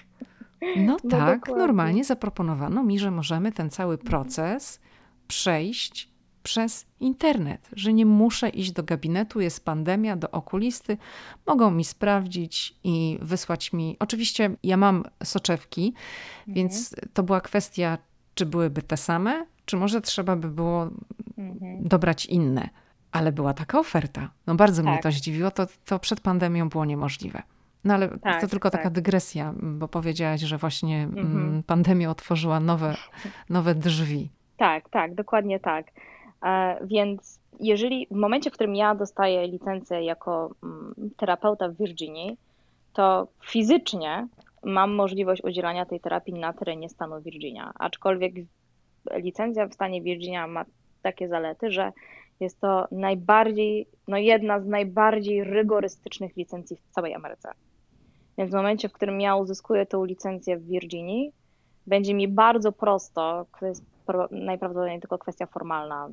[0.78, 1.66] No, no tak, dokładnie.
[1.66, 4.80] normalnie zaproponowano mi, że możemy ten cały proces
[5.28, 10.98] przejść przez internet, że nie muszę iść do gabinetu, jest pandemia, do okulisty,
[11.48, 13.96] mogą mi sprawdzić i wysłać mi.
[14.00, 15.94] Oczywiście ja mam soczewki,
[16.40, 16.56] mhm.
[16.56, 17.98] więc to była kwestia,
[18.36, 20.90] czy byłyby te same, czy może trzeba by było
[21.38, 21.84] mhm.
[21.88, 22.70] dobrać inne.
[23.12, 24.30] Ale była taka oferta.
[24.48, 24.92] No bardzo tak.
[24.92, 27.42] mnie to zdziwiło, to, to przed pandemią było niemożliwe.
[27.86, 28.82] No ale tak, to tylko tak.
[28.82, 31.64] taka dygresja, bo powiedziałaś, że właśnie mm, mhm.
[31.64, 32.96] pandemia otworzyła nowe,
[33.50, 34.30] nowe drzwi.
[34.58, 35.86] Tak, tak, dokładnie tak.
[36.46, 42.38] E, więc jeżeli w momencie, w którym ja dostaję licencję jako mm, terapeuta w Virginii,
[42.94, 44.28] to fizycznie
[44.64, 47.72] mam możliwość udzielania tej terapii na terenie stanu Virginia.
[47.80, 48.34] Aczkolwiek
[49.12, 50.66] licencja w stanie Virginia ma
[51.02, 51.92] takie zalety, że
[52.40, 57.52] jest to najbardziej, no jedna z najbardziej rygorystycznych licencji w całej Ameryce.
[58.38, 61.32] Więc w momencie, w którym ja uzyskuję tę licencję w Virginii,
[61.88, 63.84] będzie mi bardzo prosto, to jest
[64.32, 66.10] najprawdopodobniej tylko kwestia formalna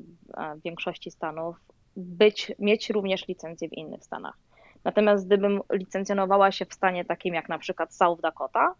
[0.55, 1.55] w większości stanów,
[1.95, 4.37] być, mieć również licencję w innych stanach.
[4.83, 8.75] Natomiast gdybym licencjonowała się w stanie takim jak na przykład South Dakota,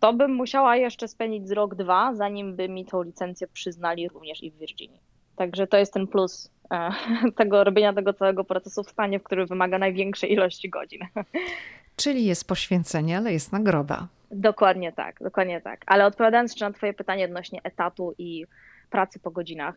[0.00, 4.42] to bym musiała jeszcze spędzić z rok, dwa, zanim by mi tą licencję przyznali również
[4.42, 5.00] i w Virginii.
[5.36, 6.90] Także to jest ten plus e,
[7.36, 11.00] tego robienia tego całego procesu w stanie, w którym wymaga największej ilości godzin.
[11.98, 14.08] Czyli jest poświęcenie, ale jest nagroda.
[14.30, 15.80] Dokładnie tak, dokładnie tak.
[15.86, 18.46] Ale odpowiadając jeszcze na Twoje pytanie odnośnie etatu i
[18.90, 19.74] pracy po godzinach,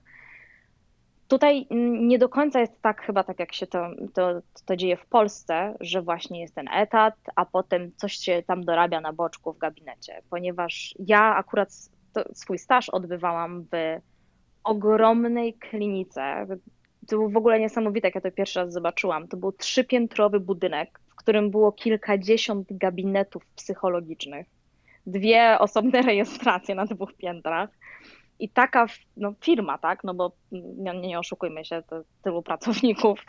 [1.28, 1.67] tutaj
[2.01, 5.76] nie do końca jest tak, chyba tak jak się to, to, to dzieje w Polsce,
[5.80, 10.22] że właśnie jest ten etat, a potem coś się tam dorabia na boczku w gabinecie,
[10.30, 11.69] ponieważ ja akurat
[12.34, 13.99] swój staż odbywałam w
[14.63, 16.47] ogromnej klinice.
[17.07, 19.28] To było w ogóle niesamowite, jak ja to pierwszy raz zobaczyłam.
[19.28, 24.47] To był trzypiętrowy budynek, którym było kilkadziesiąt gabinetów psychologicznych,
[25.07, 27.69] dwie osobne rejestracje na dwóch piętrach.
[28.39, 28.86] I taka
[29.17, 33.26] no, firma, tak, no bo nie, nie oszukujmy się, to tylu pracowników,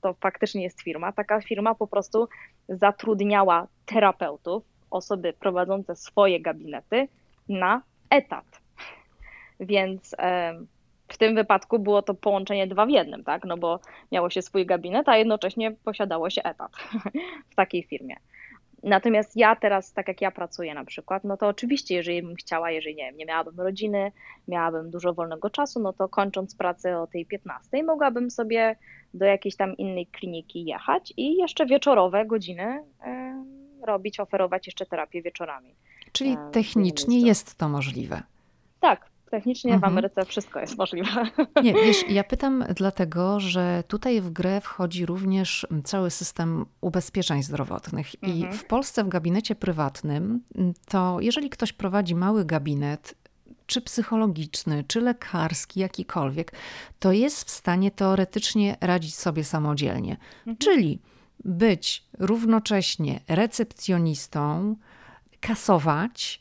[0.00, 1.12] to faktycznie jest firma.
[1.12, 2.28] Taka firma po prostu
[2.68, 7.08] zatrudniała terapeutów, osoby prowadzące swoje gabinety
[7.48, 8.60] na etat.
[9.60, 10.16] Więc
[11.12, 13.44] w tym wypadku było to połączenie dwa w jednym, tak?
[13.44, 13.80] No bo
[14.12, 16.72] miało się swój gabinet, a jednocześnie posiadało się etat
[17.50, 18.16] w takiej firmie.
[18.82, 22.70] Natomiast ja teraz, tak jak ja pracuję na przykład, no to oczywiście, jeżeli bym chciała,
[22.70, 24.12] jeżeli nie wiem, nie miałabym rodziny,
[24.48, 28.76] miałabym dużo wolnego czasu, no to kończąc pracę o tej 15, mogłabym sobie
[29.14, 32.82] do jakiejś tam innej kliniki jechać i jeszcze wieczorowe godziny
[33.82, 35.74] robić, oferować jeszcze terapię wieczorami.
[36.12, 38.22] Czyli technicznie jest to możliwe.
[38.80, 39.80] Tak, Technicznie mhm.
[39.80, 41.10] w Ameryce wszystko jest możliwe.
[41.64, 48.22] Nie, wiesz, ja pytam dlatego, że tutaj w grę wchodzi również cały system ubezpieczeń zdrowotnych.
[48.22, 48.52] I mhm.
[48.52, 50.42] w Polsce w gabinecie prywatnym,
[50.88, 53.14] to jeżeli ktoś prowadzi mały gabinet,
[53.66, 56.52] czy psychologiczny, czy lekarski, jakikolwiek,
[56.98, 60.16] to jest w stanie teoretycznie radzić sobie samodzielnie.
[60.38, 60.56] Mhm.
[60.56, 60.98] Czyli
[61.44, 64.76] być równocześnie recepcjonistą,
[65.40, 66.40] kasować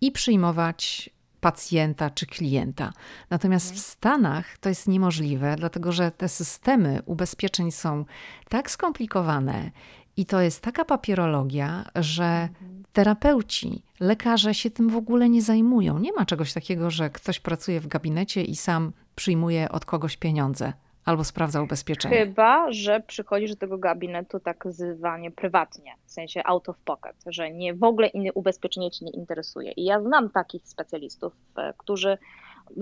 [0.00, 1.10] i przyjmować
[1.40, 2.92] pacjenta czy klienta.
[3.30, 8.04] Natomiast w Stanach to jest niemożliwe, dlatego że te systemy ubezpieczeń są
[8.48, 9.70] tak skomplikowane
[10.16, 12.48] i to jest taka papierologia, że
[12.92, 15.98] terapeuci, lekarze się tym w ogóle nie zajmują.
[15.98, 20.72] Nie ma czegoś takiego, że ktoś pracuje w gabinecie i sam przyjmuje od kogoś pieniądze
[21.06, 22.16] albo sprawdza ubezpieczenie.
[22.16, 27.50] Chyba, że przychodzisz do tego gabinetu tak zwanie prywatnie, w sensie out of pocket, że
[27.50, 29.72] nie w ogóle inne ubezpieczenie cię nie interesuje.
[29.72, 32.18] I ja znam takich specjalistów, e, którzy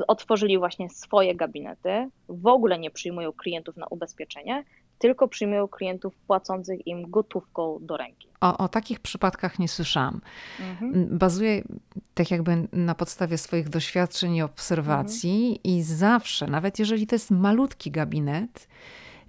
[0.07, 4.65] otworzyli właśnie swoje gabinety, w ogóle nie przyjmują klientów na ubezpieczenie,
[5.05, 8.29] tylko przyjmują klientów płacących im gotówką do ręki.
[8.41, 10.21] O, o takich przypadkach nie słyszałam.
[10.61, 11.19] Mhm.
[11.19, 11.63] Bazuję
[12.15, 15.59] tak jakby na podstawie swoich doświadczeń i obserwacji mhm.
[15.65, 18.69] i zawsze, nawet jeżeli to jest malutki gabinet,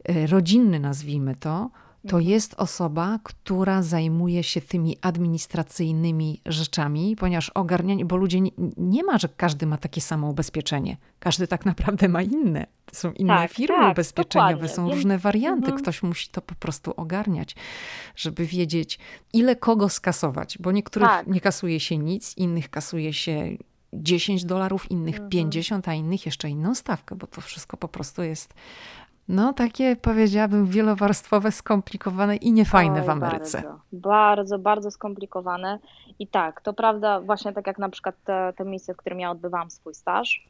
[0.10, 1.70] y, rodzinny nazwijmy to,
[2.08, 9.04] to jest osoba, która zajmuje się tymi administracyjnymi rzeczami, ponieważ ogarnianie, bo ludzie nie, nie
[9.04, 10.98] ma, że każdy ma takie samo ubezpieczenie.
[11.20, 12.66] Każdy tak naprawdę ma inne.
[12.92, 14.76] Są inne tak, firmy tak, ubezpieczeniowe, dokładnie.
[14.76, 15.66] są różne warianty.
[15.66, 15.82] Mhm.
[15.82, 17.56] Ktoś musi to po prostu ogarniać,
[18.16, 19.00] żeby wiedzieć,
[19.34, 21.28] ile kogo skasować, bo niektórych tak.
[21.28, 23.58] nie kasuje się nic, innych kasuje się
[23.94, 25.30] 10 dolarów, innych mhm.
[25.30, 28.54] 50, a innych jeszcze inną stawkę, bo to wszystko po prostu jest
[29.28, 33.62] no, takie powiedziałabym wielowarstwowe, skomplikowane i niefajne Oj, w Ameryce.
[33.62, 35.80] Bardzo, bardzo, bardzo skomplikowane.
[36.20, 39.32] I tak, to prawda, właśnie tak jak na przykład te, te miejsce, w którym ja
[39.32, 40.48] odbywałam swój staż,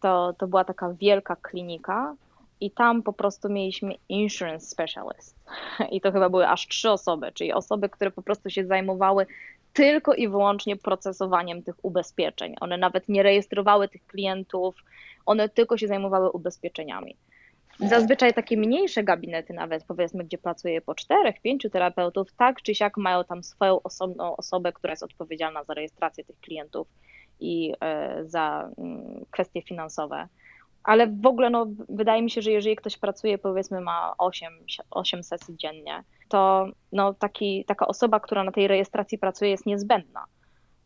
[0.00, 2.14] to, to była taka wielka klinika
[2.60, 5.36] i tam po prostu mieliśmy insurance specialist.
[5.92, 9.26] I to chyba były aż trzy osoby, czyli osoby, które po prostu się zajmowały
[9.72, 12.54] tylko i wyłącznie procesowaniem tych ubezpieczeń.
[12.60, 14.76] One nawet nie rejestrowały tych klientów,
[15.26, 17.16] one tylko się zajmowały ubezpieczeniami.
[17.80, 22.96] Zazwyczaj takie mniejsze gabinety, nawet powiedzmy, gdzie pracuje po czterech, pięciu terapeutów, tak czy siak
[22.96, 26.88] mają tam swoją osobną osobę, która jest odpowiedzialna za rejestrację tych klientów
[27.40, 30.28] i e, za mm, kwestie finansowe.
[30.84, 34.52] Ale w ogóle no, wydaje mi się, że jeżeli ktoś pracuje, powiedzmy, ma 8,
[34.90, 40.24] 8 sesji dziennie, to no, taki, taka osoba, która na tej rejestracji pracuje, jest niezbędna.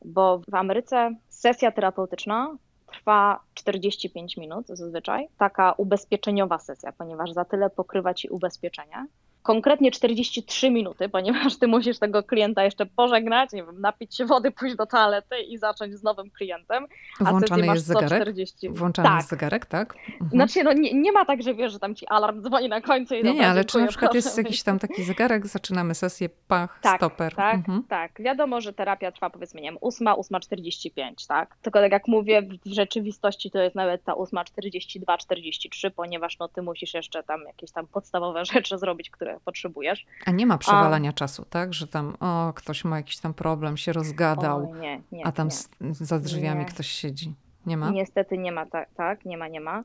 [0.04, 2.56] Bo w Ameryce sesja terapeutyczna
[2.90, 9.06] trwa 45 minut zazwyczaj, taka ubezpieczeniowa sesja, ponieważ za tyle pokrywa ci ubezpieczenie
[9.42, 14.50] konkretnie 43 minuty, ponieważ ty musisz tego klienta jeszcze pożegnać, nie wiem, napić się wody,
[14.50, 16.86] pójść do toalety i zacząć z nowym klientem.
[17.20, 18.28] A Włączany jest zegarek?
[18.70, 19.16] Włączany tak.
[19.16, 19.94] jest zegarek, tak?
[20.10, 20.30] Mhm.
[20.30, 23.14] Znaczy, no nie, nie, ma tak, że wiesz, że tam ci alarm dzwoni na końcu
[23.14, 26.28] i Nie, dobra, nie, ale czy na przykład jest jakiś tam taki zegarek, zaczynamy sesję,
[26.48, 27.34] pach, tak, stoper.
[27.34, 27.82] Tak, mhm.
[27.88, 28.22] tak.
[28.22, 31.56] Wiadomo, że terapia trwa powiedzmy, nie wiem, 8, 8.45, tak?
[31.62, 36.62] Tylko tak jak mówię, w rzeczywistości to jest nawet ta 8.42, 43, ponieważ no ty
[36.62, 40.06] musisz jeszcze tam jakieś tam podstawowe rzeczy zrobić, które potrzebujesz.
[40.26, 41.12] A nie ma przewalania a...
[41.12, 41.74] czasu, tak?
[41.74, 45.48] Że tam, o, ktoś ma jakiś tam problem, się rozgadał, o, nie, nie, a tam
[45.80, 45.94] nie.
[45.94, 47.34] za drzwiami ktoś siedzi.
[47.66, 47.90] Nie ma?
[47.90, 49.84] Niestety nie ma, tak, tak nie ma, nie ma.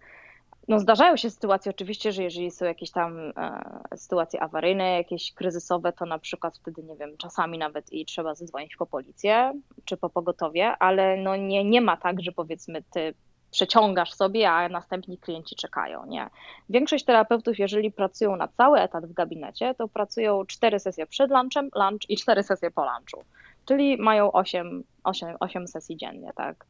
[0.68, 5.93] No zdarzają się sytuacje oczywiście, że jeżeli są jakieś tam e, sytuacje awaryjne, jakieś kryzysowe,
[5.93, 9.54] to na przykład wtedy, nie wiem, czasami nawet i trzeba zadzwonić po policję
[9.86, 13.14] czy po pogotowie, ale no nie, nie ma tak, że powiedzmy ty
[13.56, 16.06] przeciągasz sobie, a następni klienci czekają.
[16.06, 16.30] Nie.
[16.70, 21.70] Większość terapeutów, jeżeli pracują na cały etat w gabinecie, to pracują cztery sesje przed lunchem,
[21.76, 23.24] lunch i cztery sesje po lunchu.
[23.66, 26.66] Czyli mają 8, 8, 8 sesji dziennie, tak,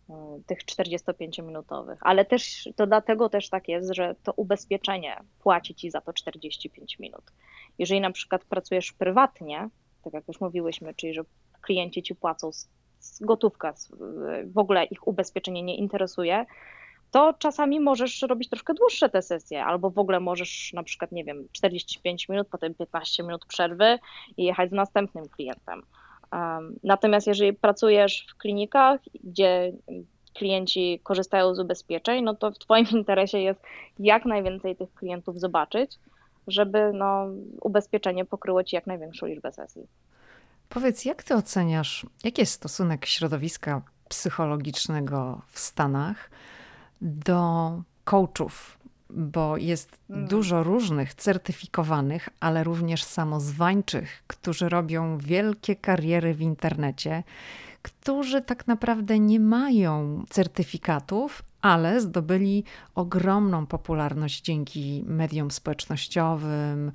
[0.46, 1.98] tych 45-minutowych.
[2.02, 7.00] Ale też to dlatego też tak jest, że to ubezpieczenie płaci ci za to 45
[7.00, 7.24] minut.
[7.80, 9.70] Jeżeli na przykład pracujesz prywatnie,
[10.04, 11.22] tak jak już mówiłyśmy, czyli że
[11.62, 12.52] klienci ci płacą
[13.22, 13.74] gotówka,
[14.46, 16.46] w ogóle ich ubezpieczenie nie interesuje,
[17.12, 21.24] to czasami możesz robić troszkę dłuższe te sesje, albo w ogóle możesz na przykład, nie
[21.24, 24.00] wiem, 45 minut, potem 15 minut przerwy
[24.38, 25.82] i jechać z następnym klientem.
[26.84, 29.74] Natomiast jeżeli pracujesz w klinikach, gdzie
[30.34, 33.62] klienci korzystają z ubezpieczeń, no to w Twoim interesie jest
[34.00, 36.00] jak najwięcej tych klientów zobaczyć,
[36.48, 37.28] żeby no,
[37.62, 39.88] ubezpieczenie pokryło Ci jak największą liczbę sesji.
[40.70, 46.30] Powiedz, jak ty oceniasz, jaki jest stosunek środowiska psychologicznego w Stanach
[47.02, 47.72] do
[48.04, 48.78] coachów?
[49.10, 50.28] Bo jest mm.
[50.28, 57.24] dużo różnych certyfikowanych, ale również samozwańczych, którzy robią wielkie kariery w internecie,
[57.82, 62.64] którzy tak naprawdę nie mają certyfikatów, ale zdobyli
[62.96, 66.92] ogromną popularność dzięki mediom społecznościowym,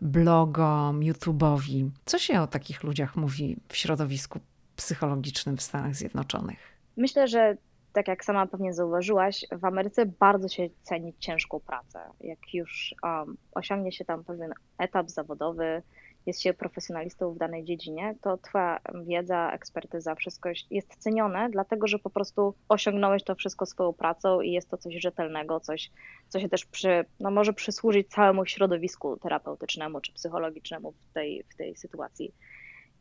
[0.00, 1.88] blogom, YouTube'owi.
[2.04, 4.40] Co się o takich ludziach mówi w środowisku
[4.76, 6.58] psychologicznym w Stanach Zjednoczonych?
[6.96, 7.56] Myślę, że
[7.92, 12.00] tak jak sama pewnie zauważyłaś, w Ameryce bardzo się ceni ciężką pracę.
[12.20, 15.82] Jak już um, osiągnie się tam pewien etap zawodowy,
[16.26, 21.98] jest się profesjonalistą w danej dziedzinie, to Twoja wiedza, ekspertyza, wszystko jest cenione, dlatego że
[21.98, 25.90] po prostu osiągnąłeś to wszystko swoją pracą i jest to coś rzetelnego, coś,
[26.28, 31.56] co się też przy, no może przysłużyć całemu środowisku terapeutycznemu czy psychologicznemu w tej, w
[31.56, 32.34] tej sytuacji.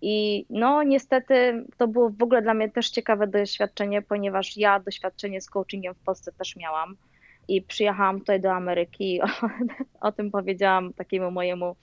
[0.02, 5.42] I no niestety to było w ogóle dla mnie też ciekawe doświadczenie, ponieważ ja doświadczenie
[5.42, 6.96] z coachingiem w Polsce też miałam
[7.48, 9.20] i przyjechałam tutaj do Ameryki.
[10.02, 11.76] O, o tym powiedziałam takiemu mojemu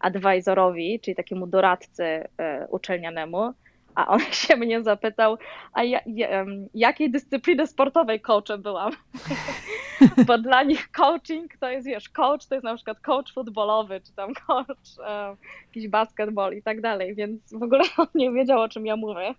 [0.00, 2.04] advisorowi, czyli takiemu doradcy
[2.38, 3.54] e, uczelnianemu,
[3.98, 5.38] a on się mnie zapytał,
[5.72, 6.44] a ja, ja,
[6.74, 8.92] jakiej dyscypliny sportowej coachem byłam.
[10.26, 14.12] Bo dla nich coaching to jest, wiesz, coach to jest na przykład coach futbolowy, czy
[14.12, 15.36] tam coach um,
[15.66, 19.34] jakiś basketball i tak dalej, więc w ogóle on nie wiedział, o czym ja mówię.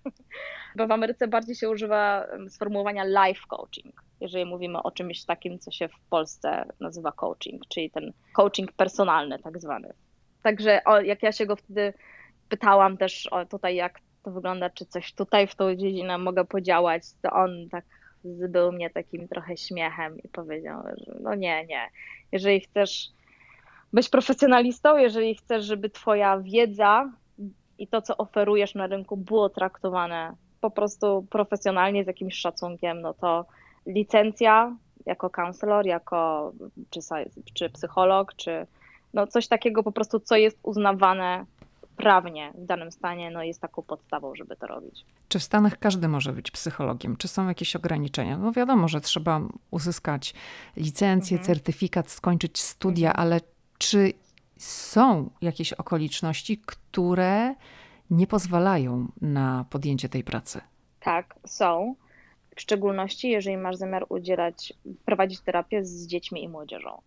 [0.76, 5.72] Bo w Ameryce bardziej się używa sformułowania life coaching, jeżeli mówimy o czymś takim, co
[5.72, 9.94] się w Polsce nazywa coaching, czyli ten coaching personalny tak zwany.
[10.44, 11.94] Także o, jak ja się go wtedy
[12.50, 17.04] pytałam też o tutaj, jak to wygląda, czy coś tutaj w tą dziedzinę mogę podziałać,
[17.22, 17.86] to on tak
[18.24, 21.90] zbył mnie takim trochę śmiechem i powiedział, że no nie, nie.
[22.32, 23.10] Jeżeli chcesz
[23.94, 27.12] być profesjonalistą, jeżeli chcesz, żeby twoja wiedza
[27.78, 33.14] i to, co oferujesz na rynku było traktowane po prostu profesjonalnie, z jakimś szacunkiem, no
[33.14, 33.46] to
[33.86, 34.76] licencja
[35.06, 36.52] jako counselor, jako
[36.90, 37.00] czy,
[37.54, 38.68] czy psycholog, czy
[39.14, 41.46] no coś takiego po prostu, co jest uznawane
[42.00, 45.06] prawnie w danym stanie, no jest taką podstawą, żeby to robić.
[45.28, 47.18] Czy w Stanach każdy może być psychologiem?
[47.18, 48.38] Czy są jakieś ograniczenia?
[48.38, 49.42] No wiadomo, że trzeba
[49.72, 50.34] uzyskać
[50.78, 51.46] licencję, mhm.
[51.46, 53.28] certyfikat, skończyć studia, mhm.
[53.28, 53.42] ale
[53.78, 54.14] czy
[54.58, 57.56] są jakieś okoliczności, które
[58.10, 60.62] nie pozwalają na podjęcie tej pracy?
[61.00, 61.96] Tak, są.
[62.56, 64.74] W szczególności, jeżeli masz zamiar udzielać,
[65.06, 67.02] prowadzić terapię z dziećmi i młodzieżą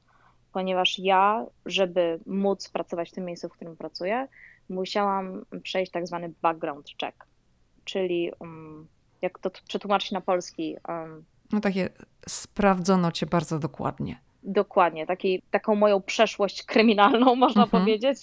[0.52, 4.28] ponieważ ja, żeby móc pracować w tym miejscu, w którym pracuję,
[4.68, 7.26] musiałam przejść tak zwany background check,
[7.84, 8.86] czyli um,
[9.22, 10.76] jak to przetłumaczyć na polski?
[10.88, 11.88] Um, no takie
[12.28, 14.20] sprawdzono cię bardzo dokładnie.
[14.44, 17.82] Dokładnie, taki, taką moją przeszłość kryminalną, można mhm.
[17.82, 18.18] powiedzieć.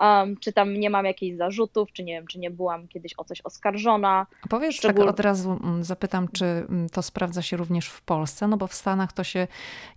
[0.00, 3.24] Um, czy tam nie mam jakichś zarzutów, czy nie wiem, czy nie byłam kiedyś o
[3.24, 4.26] coś oskarżona.
[4.44, 5.04] A powiedz Szczegól...
[5.04, 8.66] tak od razu, mm, zapytam, czy mm, to sprawdza się również w Polsce, no bo
[8.66, 9.46] w Stanach to się,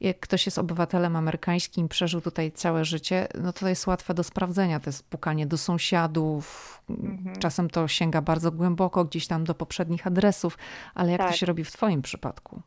[0.02, 4.80] jak ktoś jest obywatelem amerykańskim, przeżył tutaj całe życie, no to jest łatwe do sprawdzenia.
[4.80, 7.36] To jest pukanie do sąsiadów, mhm.
[7.36, 10.58] czasem to sięga bardzo głęboko, gdzieś tam do poprzednich adresów,
[10.96, 11.30] ale jak tak.
[11.32, 12.62] to się robi w twoim przypadku?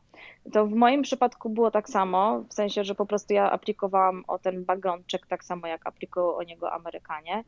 [0.53, 4.39] To w moim przypadku było tak samo, w sensie, że po prostu ja aplikowałam o
[4.39, 7.45] ten background check tak samo, jak aplikują o niego Amerykanie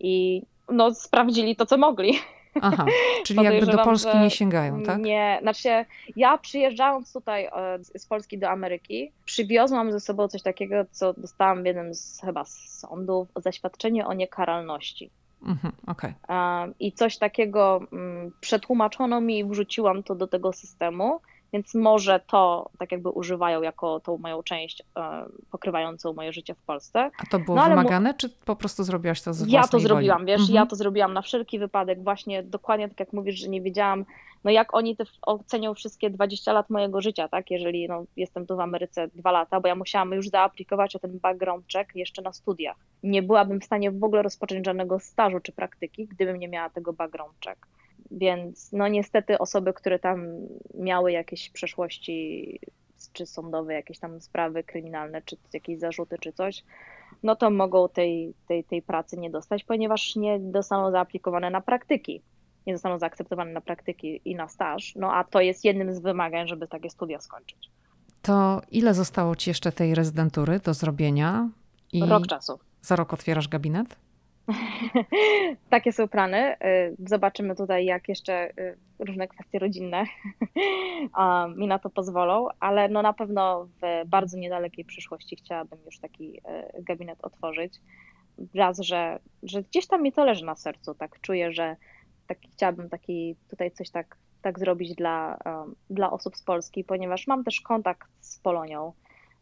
[0.00, 2.18] i no sprawdzili to, co mogli.
[2.62, 2.86] Aha,
[3.26, 5.00] czyli jakby do Polski nie sięgają, tak?
[5.00, 5.68] Nie, znaczy
[6.16, 11.62] ja przyjeżdżając tutaj e, z Polski do Ameryki, przywiozłam ze sobą coś takiego, co dostałam
[11.62, 15.10] w jednym z chyba z sądów, zaświadczenie o niekaralności.
[15.42, 16.14] Mhm, okay.
[16.80, 21.20] I coś takiego mm, przetłumaczono mi i wrzuciłam to do tego systemu
[21.52, 26.62] więc może to tak jakby używają jako tą moją część e, pokrywającą moje życie w
[26.62, 27.10] Polsce.
[27.18, 30.40] A to było no, wymagane, czy po prostu zrobiłaś to z Ja to zrobiłam, wiesz,
[30.40, 30.54] mhm.
[30.54, 34.04] ja to zrobiłam na wszelki wypadek, właśnie dokładnie tak jak mówisz, że nie wiedziałam,
[34.44, 38.56] no jak oni te ocenią wszystkie 20 lat mojego życia, tak, jeżeli no, jestem tu
[38.56, 42.32] w Ameryce dwa lata, bo ja musiałam już zaaplikować o ten background check jeszcze na
[42.32, 42.76] studiach.
[43.02, 46.92] Nie byłabym w stanie w ogóle rozpocząć żadnego stażu czy praktyki, gdybym nie miała tego
[46.92, 47.66] background check.
[48.10, 50.26] Więc no niestety osoby, które tam
[50.74, 52.60] miały jakieś przeszłości
[53.12, 56.64] czy sądowe, jakieś tam sprawy kryminalne, czy jakieś zarzuty, czy coś,
[57.22, 62.22] no to mogą tej, tej, tej pracy nie dostać, ponieważ nie zostaną zaaplikowane na praktyki,
[62.66, 66.48] nie zostaną zaakceptowane na praktyki i na staż, no a to jest jednym z wymagań,
[66.48, 67.70] żeby takie studia skończyć.
[68.22, 71.48] To ile zostało Ci jeszcze tej rezydentury do zrobienia?
[71.92, 72.58] I rok czasu.
[72.82, 73.96] Za rok otwierasz gabinet?
[75.70, 76.54] Takie są plany.
[76.54, 80.04] Y, zobaczymy tutaj, jak jeszcze y, różne kwestie rodzinne
[81.56, 86.38] mi na to pozwolą, ale no na pewno w bardzo niedalekiej przyszłości chciałabym już taki
[86.38, 87.74] y, gabinet otworzyć.
[88.54, 91.76] Raz, że, że gdzieś tam mi to leży na sercu, tak czuję, że
[92.26, 95.38] taki, chciałabym taki tutaj coś tak, tak zrobić dla,
[95.90, 98.92] dla osób z Polski, ponieważ mam też kontakt z Polonią,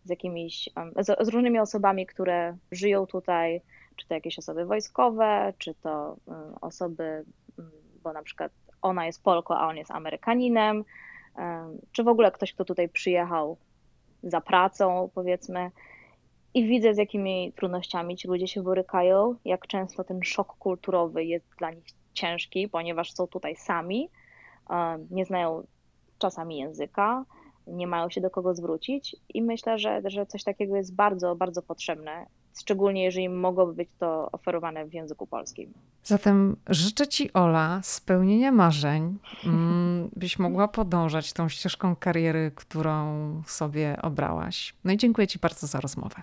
[0.04, 0.68] z jakimiś,
[0.98, 3.60] z, z różnymi osobami, które żyją tutaj,
[3.96, 7.24] czy to jakieś osoby wojskowe, czy to y, osoby,
[7.58, 7.70] mm,
[8.02, 8.52] bo na przykład
[8.82, 10.84] ona jest Polką, a on jest Amerykaninem,
[11.92, 13.56] czy w ogóle ktoś, kto tutaj przyjechał
[14.22, 15.70] za pracą, powiedzmy,
[16.54, 21.46] i widzę, z jakimi trudnościami ci ludzie się borykają, jak często ten szok kulturowy jest
[21.58, 24.10] dla nich ciężki, ponieważ są tutaj sami,
[25.10, 25.66] nie znają
[26.18, 27.24] czasami języka,
[27.66, 29.16] nie mają się do kogo zwrócić.
[29.34, 32.26] I myślę, że, że coś takiego jest bardzo, bardzo potrzebne,
[32.60, 35.72] szczególnie jeżeli mogłoby być to oferowane w języku polskim.
[36.04, 43.96] Zatem życzę Ci, Ola, spełnienia marzeń, mm, byś mogła podążać tą ścieżką kariery, którą sobie
[44.02, 44.74] obrałaś.
[44.84, 46.22] No i dziękuję Ci bardzo za rozmowę.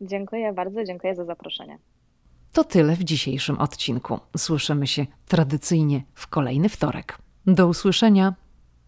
[0.00, 1.78] Dziękuję bardzo, dziękuję za zaproszenie.
[2.52, 4.18] To tyle w dzisiejszym odcinku.
[4.36, 7.18] Słyszymy się tradycyjnie w kolejny wtorek.
[7.46, 8.34] Do usłyszenia.